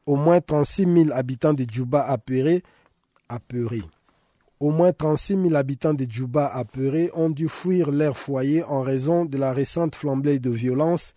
[0.06, 2.62] au moins 36 000 habitants de Djouba apeurés,
[3.28, 3.82] apeurés.
[4.60, 9.24] Au moins 36 000 habitants de Djouba apeurés ont dû fuir leur foyer en raison
[9.24, 11.12] de la récente flambée de violence.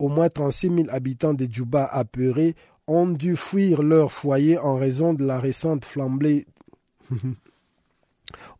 [0.00, 2.56] Au moins 36 000 habitants de Djouba apeurés
[2.90, 6.44] ont dû fuir leur foyer en raison de la récente flambée.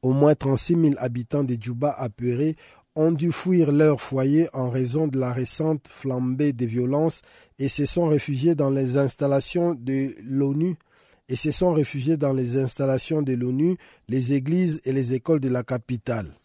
[0.03, 2.55] Au moins 36 000 habitants de Djouba apeurés
[2.95, 7.23] ont dû fuir leur foyer en raison de la récente flambée des violences
[7.59, 10.77] et se sont réfugiés dans les installations de l'ONU
[11.29, 15.49] et se sont réfugiés dans les installations de l'ONU, les églises et les écoles de
[15.49, 16.37] la capitale.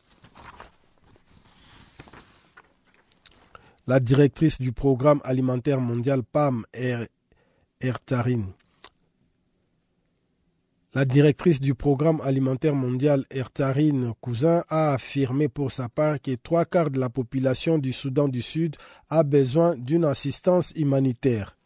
[3.86, 6.66] La directrice du programme alimentaire mondial PAM,
[7.82, 8.54] Ertarine,
[10.96, 16.64] la directrice du programme alimentaire mondial Ertarine Cousin a affirmé pour sa part que trois
[16.64, 18.78] quarts de la population du Soudan du Sud
[19.10, 21.58] a besoin d'une assistance humanitaire.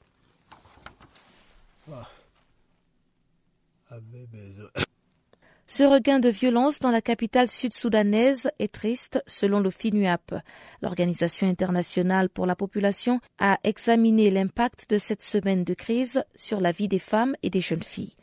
[5.71, 10.33] Ce regain de violence dans la capitale sud-soudanaise est triste selon le FINUAP.
[10.81, 16.71] L'Organisation internationale pour la population a examiné l'impact de cette semaine de crise sur la
[16.71, 18.15] vie des femmes et des jeunes filles.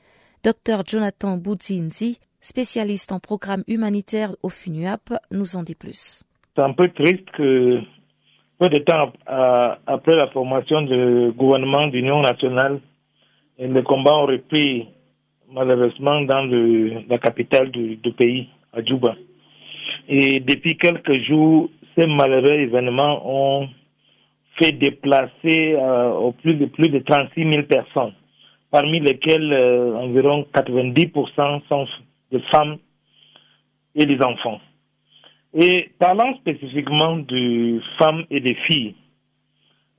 [0.42, 6.24] Dr Jonathan Boudzinzi, spécialiste en programme humanitaire au FUNUAP, nous en dit plus.
[6.56, 7.78] C'est un peu triste que
[8.58, 9.12] peu de temps
[9.86, 12.80] après la formation du gouvernement d'union nationale,
[13.56, 14.88] les combats ont repris
[15.52, 16.44] malheureusement dans
[17.08, 19.16] la capitale du, pays, à Djouba.
[20.08, 23.68] Et depuis quelques jours, ces malheureux événements ont
[24.58, 28.12] fait déplacer euh, plus de plus de 36 000 personnes
[28.70, 31.86] parmi lesquels euh, environ 90% sont
[32.30, 32.76] des femmes
[33.94, 34.60] et des enfants.
[35.54, 38.94] Et parlant spécifiquement de femmes et des filles,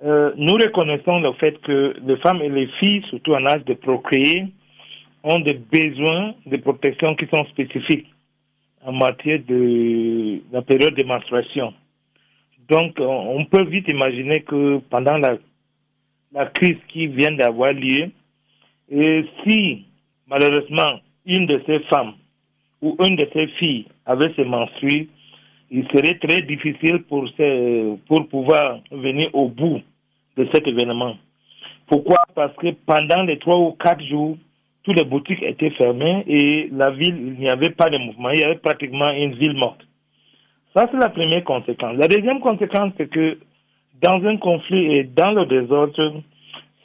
[0.04, 3.74] euh, nous reconnaissons le fait que les femmes et les filles, surtout en âge de
[3.74, 4.46] procréer,
[5.28, 8.08] ont des besoins de protection qui sont spécifiques
[8.86, 11.74] en matière de la période de menstruation.
[12.70, 15.38] Donc, on peut vite imaginer que pendant la,
[16.54, 18.10] crise qui vient d'avoir lieu,
[19.44, 19.86] si,
[20.28, 22.13] malheureusement, une de ces femmes
[22.82, 25.10] ou une de ces filles avait se menstrues,
[25.70, 27.28] il serait très difficile pour,
[28.08, 29.82] pour pouvoir venir au bout
[30.38, 31.18] de cet événement.
[31.88, 32.18] Pourquoi?
[32.36, 34.38] Parce que pendant les trois ou quatre jours,
[34.88, 38.30] toutes les boutiques étaient fermées et la ville, il n'y avait pas de mouvement.
[38.30, 39.82] Il y avait pratiquement une ville morte.
[40.73, 41.97] Ça, c'est la première conséquence.
[41.97, 43.38] La deuxième conséquence, c'est que
[44.02, 46.21] dans un conflit et dans le désordre,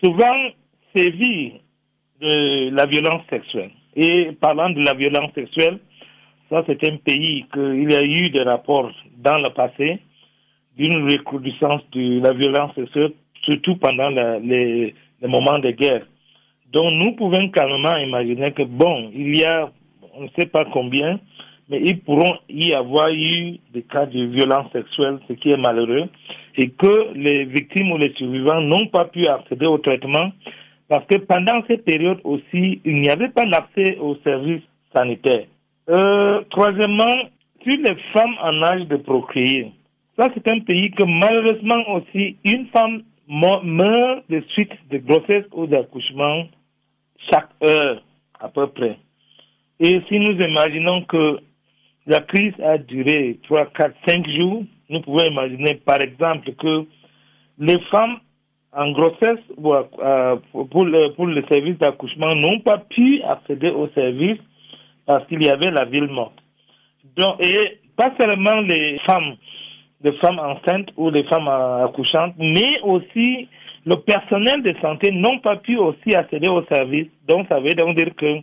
[0.03, 0.37] souvent
[0.97, 1.53] sévit
[2.21, 3.71] de la violence sexuelle.
[3.95, 5.79] Et parlant de la violence sexuelle,
[6.51, 10.01] ça c'est un pays qu'il y a eu des rapports dans le passé
[10.77, 13.13] d'une recrudescence de la violence sexuelle,
[13.43, 16.07] surtout pendant les, les, moments de guerre.
[16.73, 19.71] Donc nous pouvons calmement imaginer que, bon, il y a,
[20.15, 21.21] on ne sait pas combien,
[21.69, 26.09] mais ils pourront y avoir eu des cas de violence sexuelle, ce qui est malheureux,
[26.57, 30.33] et que les victimes ou les survivants n'ont pas pu accéder au traitement
[30.93, 34.61] parce que pendant cette période aussi, il n'y avait pas d'accès aux services
[34.95, 35.47] sanitaires.
[35.89, 37.17] Euh, troisièmement,
[37.63, 39.73] sur les femmes en âge de procréer,
[40.19, 45.67] ça c'est un pays que malheureusement aussi, une femme meurt de suite de grossesse ou
[45.67, 46.45] d'accouchement
[47.31, 48.03] chaque heure
[48.41, 48.99] à peu près.
[49.81, 51.41] Et si nous imaginons que
[52.07, 56.87] la crise a duré 3, 4, 5 jours, nous pouvons imaginer par exemple que
[57.59, 58.19] les femmes
[58.73, 64.39] en grossesse pour, le, pour le service d'accouchement n'ont pas pu accéder au service
[65.07, 66.39] parce qu'il y avait la ville morte.
[67.17, 69.37] Donc, et pas seulement les femmes,
[70.03, 73.49] les femmes enceintes ou les femmes accouchantes, mais aussi
[73.85, 77.09] le personnel de santé n'ont pas pu aussi accéder au service.
[77.29, 78.39] Donc, ça veut donc dire que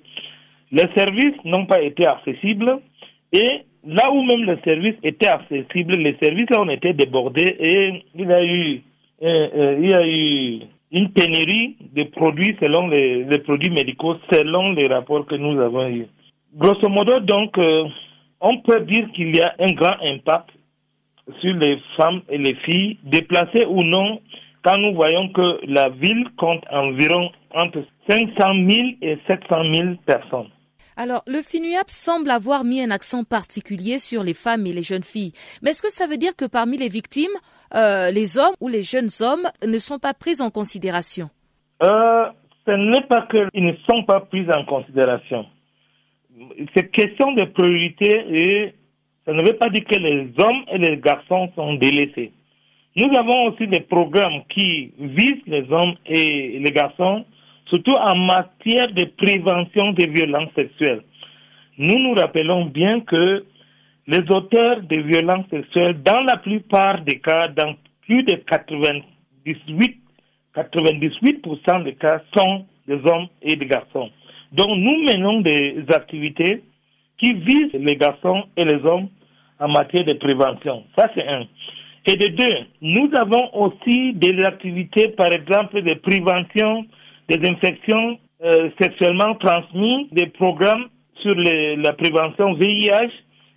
[0.72, 2.80] les services n'ont pas été accessibles
[3.32, 8.28] et là où même les services étaient accessibles, les services ont été débordés et il
[8.28, 8.82] y a eu
[9.22, 10.60] euh, il y a eu
[10.92, 16.08] une pénurie de produits selon les, produits médicaux, selon les rapports que nous avons eus.
[16.56, 17.86] Grosso modo, donc, euh,
[18.42, 20.50] on peut dire qu'il y a un grand impact
[21.42, 24.20] sur les femmes et les filles, déplacées ou non,
[24.64, 30.50] quand nous voyons que la ville compte environ entre 500 000 et 700 000 personnes.
[30.98, 35.04] Alors, le FINUAP semble avoir mis un accent particulier sur les femmes et les jeunes
[35.04, 35.32] filles.
[35.62, 37.32] Mais est-ce que ça veut dire que parmi les victimes,
[37.74, 41.30] euh, les hommes ou les jeunes hommes ne sont pas pris en considération?
[41.82, 42.26] Euh,
[42.66, 45.46] Ce n'est pas qu'ils ne sont pas pris en considération.
[46.76, 48.76] C'est question de priorité et
[49.26, 52.32] ça ne veut pas dire que les hommes et les garçons sont délaissés.
[53.00, 57.24] Nous avons aussi des programmes qui visent les hommes et les garçons
[57.68, 61.04] surtout en matière de prévention des violences sexuelles.
[61.78, 63.46] Nous nous rappelons bien que
[64.08, 69.98] les auteurs de violences sexuelles, dans la plupart des cas, dans plus de 98,
[70.56, 74.10] 98% des cas, sont des hommes et des garçons.
[74.52, 76.64] Donc nous menons des activités
[77.18, 79.08] qui visent les garçons et les hommes
[79.60, 80.84] en matière de prévention.
[80.98, 81.46] Ça, c'est un.
[82.06, 86.86] Et de deux, nous avons aussi des activités, par exemple, de prévention
[87.28, 90.86] des infections euh, sexuellement transmises, des programmes
[91.22, 93.12] sur la prévention VIH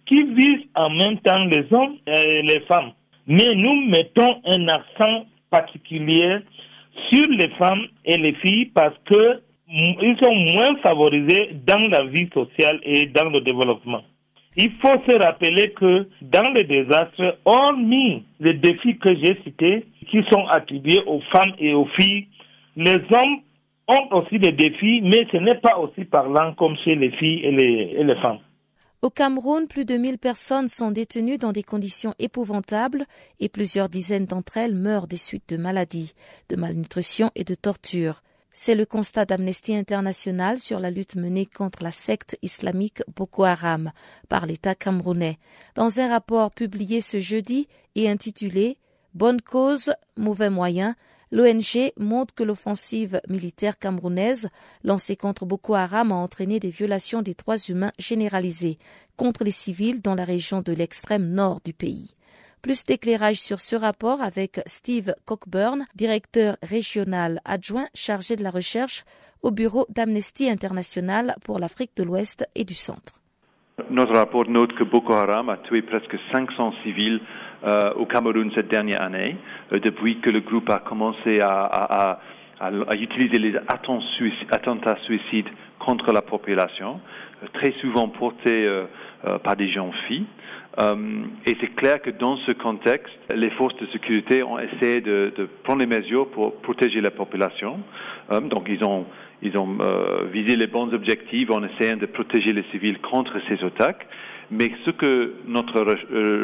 [0.07, 2.93] qui visent en même temps les hommes et les femmes.
[3.26, 6.38] mais nous mettons un accent particulier
[7.11, 12.28] sur les femmes et les filles parce que ils sont moins favorisés dans la vie
[12.34, 14.03] sociale et dans le développement.
[14.57, 20.22] Il faut se rappeler que dans les désastres, hormis les défis que j'ai cités, qui
[20.30, 22.26] sont attribués aux femmes et aux filles,
[22.76, 23.40] les hommes
[23.88, 27.50] ont aussi des défis, mais ce n'est pas aussi parlant comme chez les filles et
[28.05, 28.38] les, femmes.
[29.00, 33.05] Au Cameroun, plus de 1000 personnes sont détenues dans des conditions épouvantables
[33.40, 36.12] et plusieurs dizaines d'entre elles meurent des suites de maladies,
[36.50, 38.22] de malnutrition et de torture.
[38.55, 43.92] C'est le constat d'Amnesty International sur la lutte menée contre la secte islamique Boko Haram
[44.28, 45.38] par l'État camerounais.
[45.74, 48.76] Dans un rapport publié ce jeudi et intitulé
[49.14, 50.96] Bonne cause, mauvais moyen,
[51.34, 54.50] L'ONG montre que l'offensive militaire camerounaise
[54.84, 58.78] lancée contre Boko Haram a entraîné des violations des droits humains généralisées
[59.16, 62.14] contre les civils dans la région de l'extrême nord du pays.
[62.62, 69.02] Plus d'éclairage sur ce rapport avec Steve Cockburn, directeur régional adjoint chargé de la recherche
[69.42, 73.20] au bureau d'Amnesty International pour l'Afrique de l'Ouest et du Centre.
[73.90, 77.20] Notre rapport note que Boko Haram a tué presque 500 civils
[77.64, 79.36] euh, au Cameroun cette dernière année,
[79.72, 82.20] euh, depuis que le groupe a commencé à,
[82.96, 83.56] utiliser les
[84.52, 85.48] attentats suicides
[85.80, 87.00] contre la population,
[87.42, 88.68] euh, très souvent portés
[89.42, 90.26] par des jeunes filles.
[90.79, 95.81] Et c'est clair que dans ce contexte, les forces de sécurité ont essayé de, prendre
[95.81, 97.81] les mesures pour protéger la population.
[98.31, 99.05] donc ils ont,
[99.55, 99.79] ont
[100.33, 104.07] visé les bons objectifs en essayant de protéger les civils contre ces attaques.
[104.51, 105.81] Mais ce que notre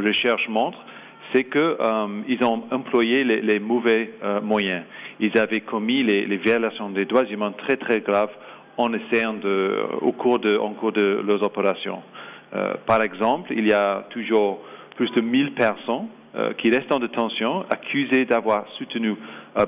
[0.07, 0.79] recherche montre,
[1.33, 4.83] c'est qu'ils euh, ont employé les, mauvais euh, moyens.
[5.20, 8.31] Ils avaient commis les, violations des droits humains très très graves
[8.76, 12.03] en essayant de, au cours de leurs opérations.
[12.55, 14.61] Euh, par exemple, il y a toujours
[14.96, 16.09] plus de 1000 personnes
[16.59, 19.16] qui restent en détention, accusées d'avoir soutenu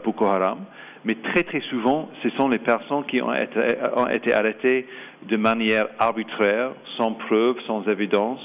[0.04, 0.58] Boko Haram.
[1.04, 4.86] Mais très très souvent, ce sont les personnes qui ont été, arrêtées
[5.28, 8.40] de manière arbitraire, sans preuve, sans évidence,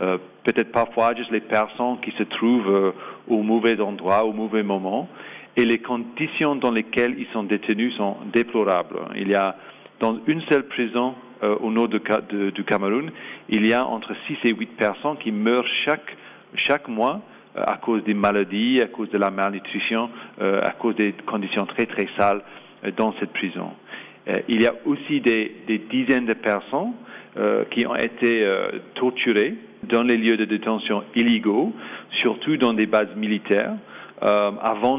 [0.00, 2.92] euh, peut-être parfois juste les personnes qui se trouvent euh,
[3.28, 5.08] au mauvais endroit, au mauvais moment,
[5.56, 8.98] et les conditions dans lesquelles ils sont détenus sont déplorables.
[9.16, 9.56] Il y a
[10.00, 12.00] dans une seule prison euh, au nord du
[12.64, 13.10] Cameroun,
[13.48, 16.16] il y a entre 6 et 8 personnes qui meurent chaque,
[16.54, 17.20] chaque mois
[17.54, 22.08] à cause des maladies, à cause de la malnutrition, à cause des conditions très très
[22.18, 22.42] sales
[22.96, 23.70] dans cette prison.
[24.48, 26.94] il y a aussi des, des dizaines de personnes
[27.70, 28.44] qui ont été
[28.94, 31.72] torturées dans les lieux de détention illégaux,
[32.10, 33.74] surtout dans des bases militaires,
[34.22, 34.98] euh, avant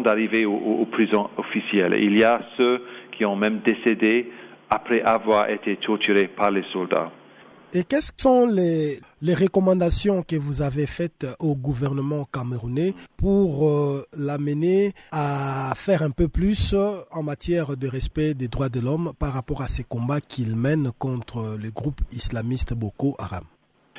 [0.00, 1.94] d'arriver aux, prisons officielles.
[2.00, 4.30] il y a ceux qui ont même décédé
[4.70, 7.10] après avoir été torturés par les soldats.
[7.74, 8.98] Et quelles sont les,
[9.34, 16.28] recommandations que vous avez faites au gouvernement camerounais pour euh, l'amener à faire un peu
[16.28, 16.74] plus
[17.12, 20.92] en matière de respect des droits de l'homme par rapport à ces combats qu'il mène
[20.98, 23.44] contre les groupes islamistes Boko Haram?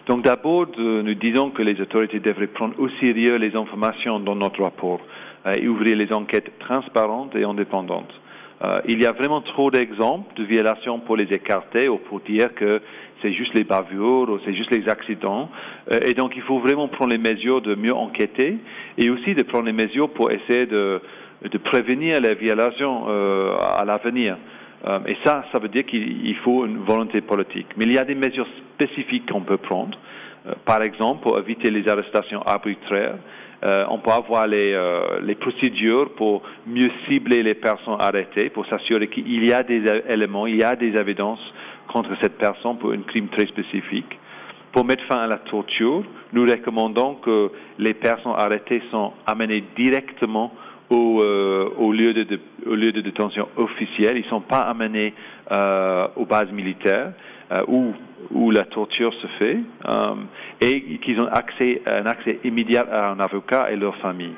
[0.07, 4.63] Donc d'abord, nous disons que les autorités devraient prendre au sérieux les informations dans notre
[4.63, 4.99] rapport
[5.45, 8.13] euh, et ouvrir les enquêtes transparentes et indépendantes.
[8.61, 12.53] Euh, il y a vraiment trop d'exemples de violations pour les écarter ou pour dire
[12.55, 12.82] que
[13.22, 15.49] c'est juste les bavures ou c'est juste les accidents.
[15.91, 18.57] Euh, et donc il faut vraiment prendre les mesures de mieux enquêter
[18.97, 21.01] et aussi de prendre les mesures pour essayer de,
[21.63, 24.36] prévenir les violations à l'avenir.
[24.88, 27.67] Euh, et ça, ça veut dire qu'il faut une volonté politique.
[27.78, 29.97] Mais il y a des mesures spécifiques qu'on peut prendre.
[30.47, 33.15] Euh, par exemple, pour éviter les arrestations arbitraires,
[33.65, 34.74] euh, on peut avoir les,
[35.22, 40.47] les, procédures pour mieux cibler les personnes arrêtées, pour s'assurer qu'il y a des éléments,
[40.47, 41.41] il y a des évidences
[41.91, 44.19] contre cette personne pour un crime très spécifique.
[44.71, 50.53] Pour mettre fin à la torture, nous recommandons que les personnes arrêtées sont amenées directement
[50.91, 54.17] au, euh, lieu de, détention officiel.
[54.17, 55.13] Ils ne sont pas amenés
[55.51, 57.13] euh, aux bases militaires
[57.51, 57.93] euh, où,
[58.51, 59.57] la torture se fait
[60.61, 64.33] et qu'ils ont accès, un accès immédiat à un avocat et leur famille.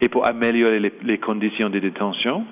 [0.00, 2.46] Et pour améliorer les conditions de détention,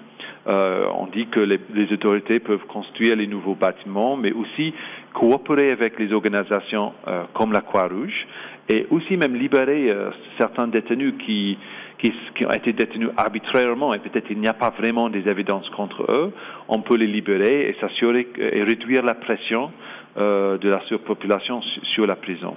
[0.47, 4.75] euh, on dit que les, autorités peuvent construire les nouveaux bâtiments, mais aussi
[5.15, 8.27] coopérer avec les organisations euh, comme la Croix-Rouge
[8.69, 11.59] et aussi même libérer euh, certains détenus qui,
[11.99, 12.13] qui,
[12.45, 16.33] ont été détenus arbitrairement et peut-être il n'y a pas vraiment des évidences contre eux.
[16.69, 19.71] On peut les libérer et s'assurer et réduire la pression
[20.17, 22.55] de la surpopulation sur la prison.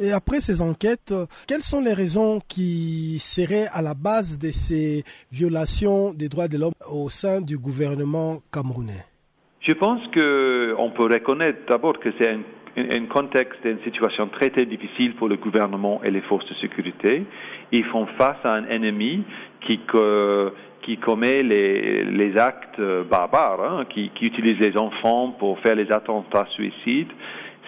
[0.00, 1.12] Et après ces enquêtes,
[1.48, 6.56] quelles sont les raisons qui seraient à la base de ces violations des droits de
[6.56, 9.04] l'homme au sein du gouvernement camerounais?
[9.60, 15.16] Je pense qu'on peut reconnaître d'abord que c'est un, contexte d'une situation très très difficile
[15.16, 17.26] pour le gouvernement et les forces de sécurité.
[17.72, 19.24] Ils font face à un ennemi
[19.66, 19.80] qui,
[20.82, 22.80] qui commet les, les actes
[23.10, 27.10] barbares, hein, qui, qui utilise les enfants pour faire les attentats suicides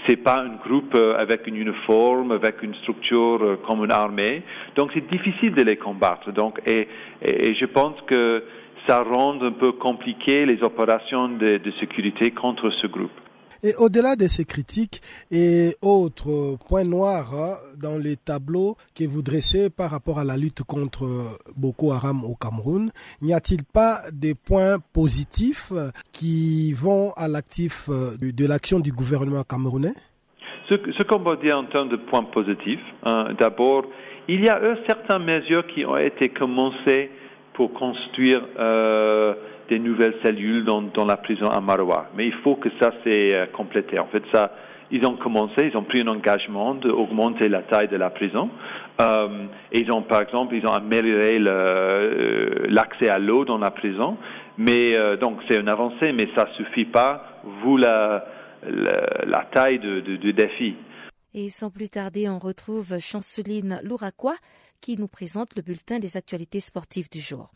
[0.07, 4.43] c'est pas un groupe euh, avec une uniforme, avec une structure euh, comme une armée.
[4.77, 6.33] Donc c'est difficile de les combattre.
[6.33, 6.89] Donc et,
[7.23, 8.45] je pense que
[8.87, 13.11] ça rend un peu compliqué les opérations de, de sécurité contre ce groupe.
[13.63, 15.01] Et au-delà de ces critiques
[15.31, 20.37] et autres points noirs hein, dans les tableaux que vous dressez par rapport à la
[20.37, 21.07] lutte contre
[21.57, 22.91] Boko Haram au Cameroun,
[23.21, 25.73] n'y a-t-il pas des points positifs
[26.13, 29.95] qui vont à l'actif euh, de l'action du gouvernement camerounais?
[30.71, 33.85] Ce, qu'on peut dire en termes de points positifs, hein, d'abord,
[34.29, 37.11] il y a eu certaines mesures qui ont été commencées
[37.55, 39.35] pour construire euh,
[39.71, 42.11] des nouvelles cellules dans, la prison à Maroua.
[42.17, 43.99] Mais il faut que ça c'est euh, complété.
[43.99, 44.53] En fait, ça,
[44.91, 48.51] ils ont commencé, ils ont pris un engagement d'augmenter la taille de la prison.
[49.01, 54.19] Euh, ils ont, par exemple, ils ont amélioré euh, l'accès à l'eau dans la prison.
[54.59, 58.27] Mais donc c'est une avancée, mais ça suffit pas vu la,
[58.67, 60.75] la, taille du défi.
[61.33, 64.37] Et sans plus tarder, on retrouve Chanceline Louraquois
[64.83, 67.51] qui nous présente le bulletin des actualités sportives du jour.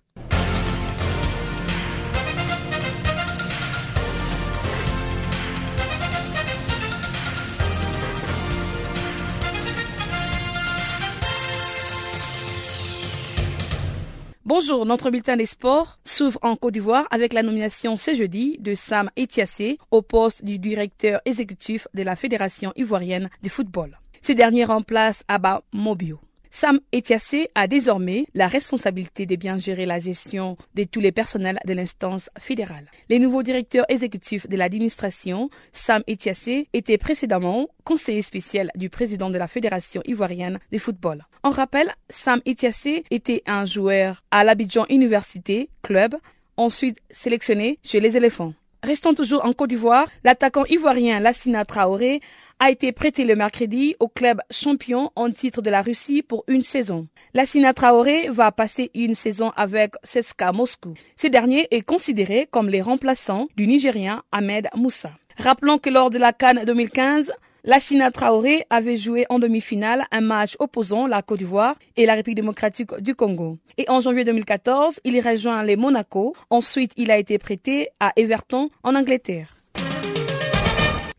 [14.46, 18.74] Bonjour, notre bulletin des sports s'ouvre en Côte d'Ivoire avec la nomination ce jeudi de
[18.74, 23.98] Sam Etiassé au poste du directeur exécutif de la Fédération ivoirienne de football.
[24.20, 26.20] Ce dernier remplace Abba Mobio.
[26.56, 31.58] Sam Etiassé a désormais la responsabilité de bien gérer la gestion de tous les personnels
[31.66, 32.88] de l'instance fédérale.
[33.08, 39.36] Les nouveaux directeurs exécutifs de l'administration, Sam Etiassé, était précédemment conseiller spécial du président de
[39.38, 41.24] la Fédération ivoirienne de football.
[41.42, 46.14] En rappel, Sam Etiassé était un joueur à l'Abidjan Université Club,
[46.56, 48.54] ensuite sélectionné chez les éléphants.
[48.84, 52.20] Restons toujours en Côte d'Ivoire, l'attaquant ivoirien Lassina Traoré
[52.58, 56.62] a été prêté le mercredi au club champion en titre de la Russie pour une
[56.62, 57.06] saison.
[57.34, 60.94] Lassina Traoré va passer une saison avec CSKA Moscou.
[61.16, 65.10] Ce dernier est considéré comme les remplaçants du Nigérien Ahmed Moussa.
[65.38, 67.32] Rappelons que lors de la Cannes 2015,
[67.66, 72.36] Lassina Traoré avait joué en demi-finale un match opposant la Côte d'Ivoire et la République
[72.36, 73.56] démocratique du Congo.
[73.78, 76.36] Et en janvier 2014, il rejoint les Monaco.
[76.50, 79.53] Ensuite, il a été prêté à Everton en Angleterre.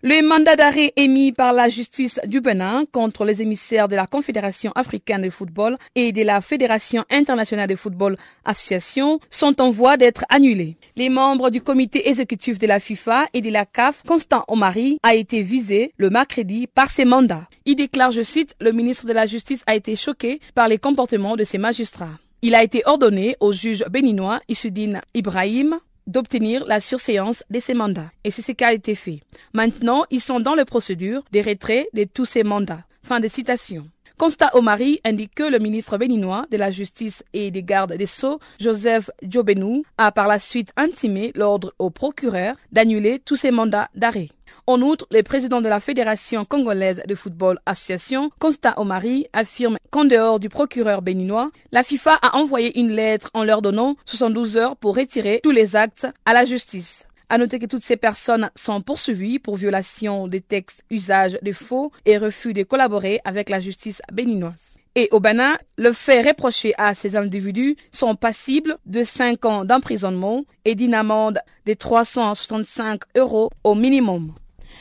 [0.03, 4.71] Le mandat d'arrêt émis par la justice du Bénin contre les émissaires de la Confédération
[4.75, 10.25] africaine de football et de la Fédération internationale de football association sont en voie d'être
[10.29, 10.77] annulés.
[10.95, 15.15] Les membres du comité exécutif de la FIFA et de la CAF, Constant Omari, a
[15.15, 17.47] été visé le mercredi par ces mandats.
[17.65, 21.35] Il déclare, je cite, le ministre de la Justice a été choqué par les comportements
[21.35, 22.19] de ces magistrats.
[22.43, 28.11] Il a été ordonné au juge béninois Issoudine Ibrahim d'obtenir la surséance de ces mandats.
[28.23, 29.21] Et c'est ce qui a été fait.
[29.53, 32.83] Maintenant, ils sont dans la procédure de retrait de tous ces mandats.
[33.03, 33.87] Fin de citation.
[34.17, 38.39] Constat Omari indique que le ministre béninois de la Justice et des Gardes des Sceaux,
[38.61, 44.29] Joseph Djobenou, a par la suite intimé l'ordre au procureur d'annuler tous ces mandats d'arrêt.
[44.67, 50.05] En outre, le président de la Fédération congolaise de football association, Constant Omari, affirme qu'en
[50.05, 54.75] dehors du procureur béninois, la FIFA a envoyé une lettre en leur donnant 72 heures
[54.75, 57.07] pour retirer tous les actes à la justice.
[57.29, 61.91] À noter que toutes ces personnes sont poursuivies pour violation des textes, usage de faux
[62.05, 64.77] et refus de collaborer avec la justice béninoise.
[64.95, 70.43] Et au Bénin, le fait reproché à ces individus sont passibles de 5 ans d'emprisonnement
[70.63, 74.33] et d'une amende de 365 euros au minimum.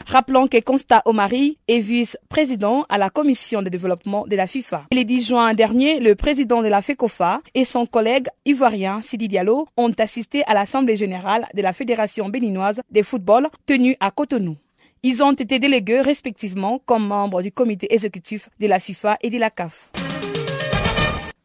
[0.07, 4.87] Rappelons que Constat Omari est vice-président à la commission de développement de la FIFA.
[4.93, 9.67] Le 10 juin dernier, le président de la FECOFA et son collègue ivoirien Sidi Diallo
[9.77, 14.57] ont assisté à l'Assemblée générale de la Fédération béninoise de football tenue à Cotonou.
[15.03, 19.39] Ils ont été délégués respectivement comme membres du comité exécutif de la FIFA et de
[19.39, 19.91] la CAF.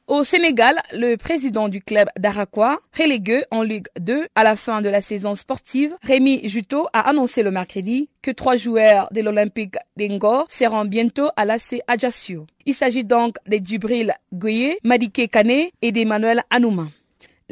[0.09, 4.89] Au Sénégal, le président du club d'Arakwa, relégué en Ligue 2 à la fin de
[4.89, 10.47] la saison sportive, Rémi Juto, a annoncé le mercredi que trois joueurs de l'Olympique d'Engor
[10.49, 12.47] seront bientôt à l'AC Ajaccio.
[12.65, 16.87] Il s'agit donc de Djibril Gueye, Madike Kane et d'Emmanuel Anouma.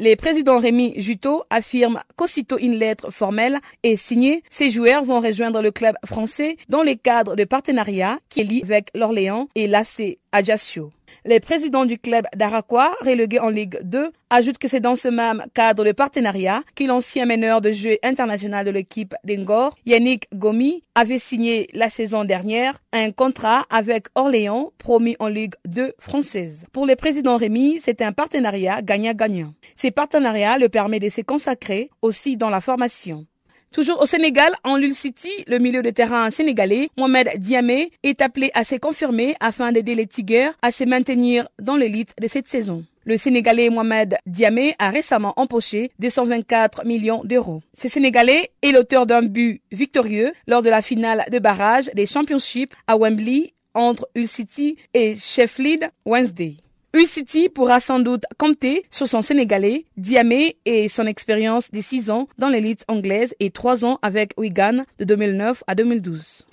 [0.00, 5.62] Le président Rémi Juto affirme qu'aussitôt une lettre formelle est signée, ces joueurs vont rejoindre
[5.62, 10.18] le club français dans le cadre de partenariat qui est lié avec l'Orléans et l'AC
[10.32, 10.90] Ajaccio.
[11.24, 15.44] Les présidents du club d'Araquois, relégué en Ligue 2, ajoutent que c'est dans ce même
[15.54, 21.18] cadre de partenariat que l'ancien meneur de jeu international de l'équipe d'Engor, Yannick Gomi, avait
[21.18, 26.64] signé la saison dernière un contrat avec Orléans, promis en Ligue 2 française.
[26.72, 29.54] Pour le président Rémy, c'est un partenariat gagnant-gagnant.
[29.76, 33.26] Ces partenariats le permettent de se consacrer aussi dans la formation.
[33.72, 38.50] Toujours au Sénégal, en Lul City, le milieu de terrain sénégalais, Mohamed Diamé, est appelé
[38.54, 42.84] à se confirmer afin d'aider les Tigers à se maintenir dans l'élite de cette saison.
[43.04, 47.62] Le Sénégalais Mohamed Diamé a récemment empoché 224 millions d'euros.
[47.76, 52.74] Ce Sénégalais est l'auteur d'un but victorieux lors de la finale de barrage des Championships
[52.86, 56.56] à Wembley entre Hull City et Sheffield Wednesday.
[56.94, 62.28] U-City pourra sans doute compter sur son Sénégalais, Diamé et son expérience de 6 ans
[62.38, 66.46] dans l'élite anglaise et 3 ans avec Wigan de 2009 à 2012.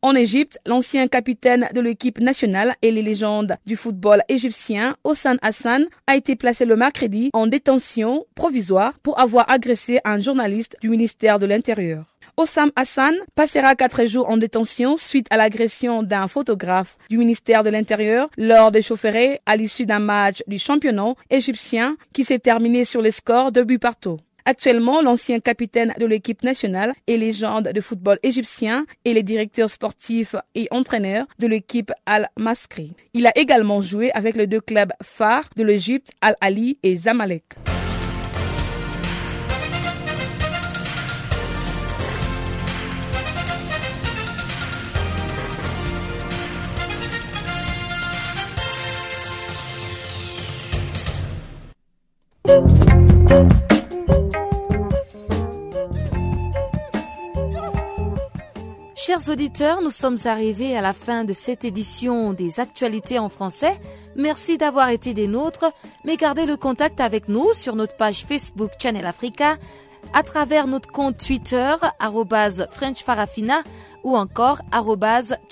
[0.00, 5.84] En Égypte, l'ancien capitaine de l'équipe nationale et les légendes du football égyptien, Hassan Hassan,
[6.06, 11.38] a été placé le mercredi en détention provisoire pour avoir agressé un journaliste du ministère
[11.38, 12.17] de l'Intérieur.
[12.38, 17.68] Osam Hassan passera quatre jours en détention suite à l'agression d'un photographe du ministère de
[17.68, 23.02] l'Intérieur lors des chaufferets à l'issue d'un match du championnat égyptien qui s'est terminé sur
[23.02, 24.18] le score de buts partout.
[24.44, 30.36] Actuellement, l'ancien capitaine de l'équipe nationale et légende de football égyptien et les directeurs sportifs
[30.54, 32.94] et entraîneurs de l'équipe Al-Masri.
[33.14, 37.56] Il a également joué avec les deux clubs phares de l'Égypte, Al-Ali et Zamalek.
[58.94, 63.78] Chers auditeurs, nous sommes arrivés à la fin de cette édition des actualités en français.
[64.16, 65.72] Merci d'avoir été des nôtres,
[66.04, 69.58] mais gardez le contact avec nous sur notre page Facebook Channel Africa,
[70.14, 71.74] à travers notre compte Twitter,
[72.70, 73.62] FrenchFarafina
[74.04, 74.62] ou encore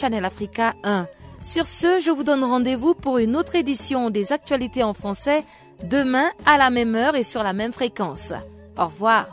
[0.01, 1.09] Channel Africa 1.
[1.41, 5.45] Sur ce, je vous donne rendez-vous pour une autre édition des actualités en français
[5.85, 8.33] demain à la même heure et sur la même fréquence.
[8.79, 9.27] Au revoir.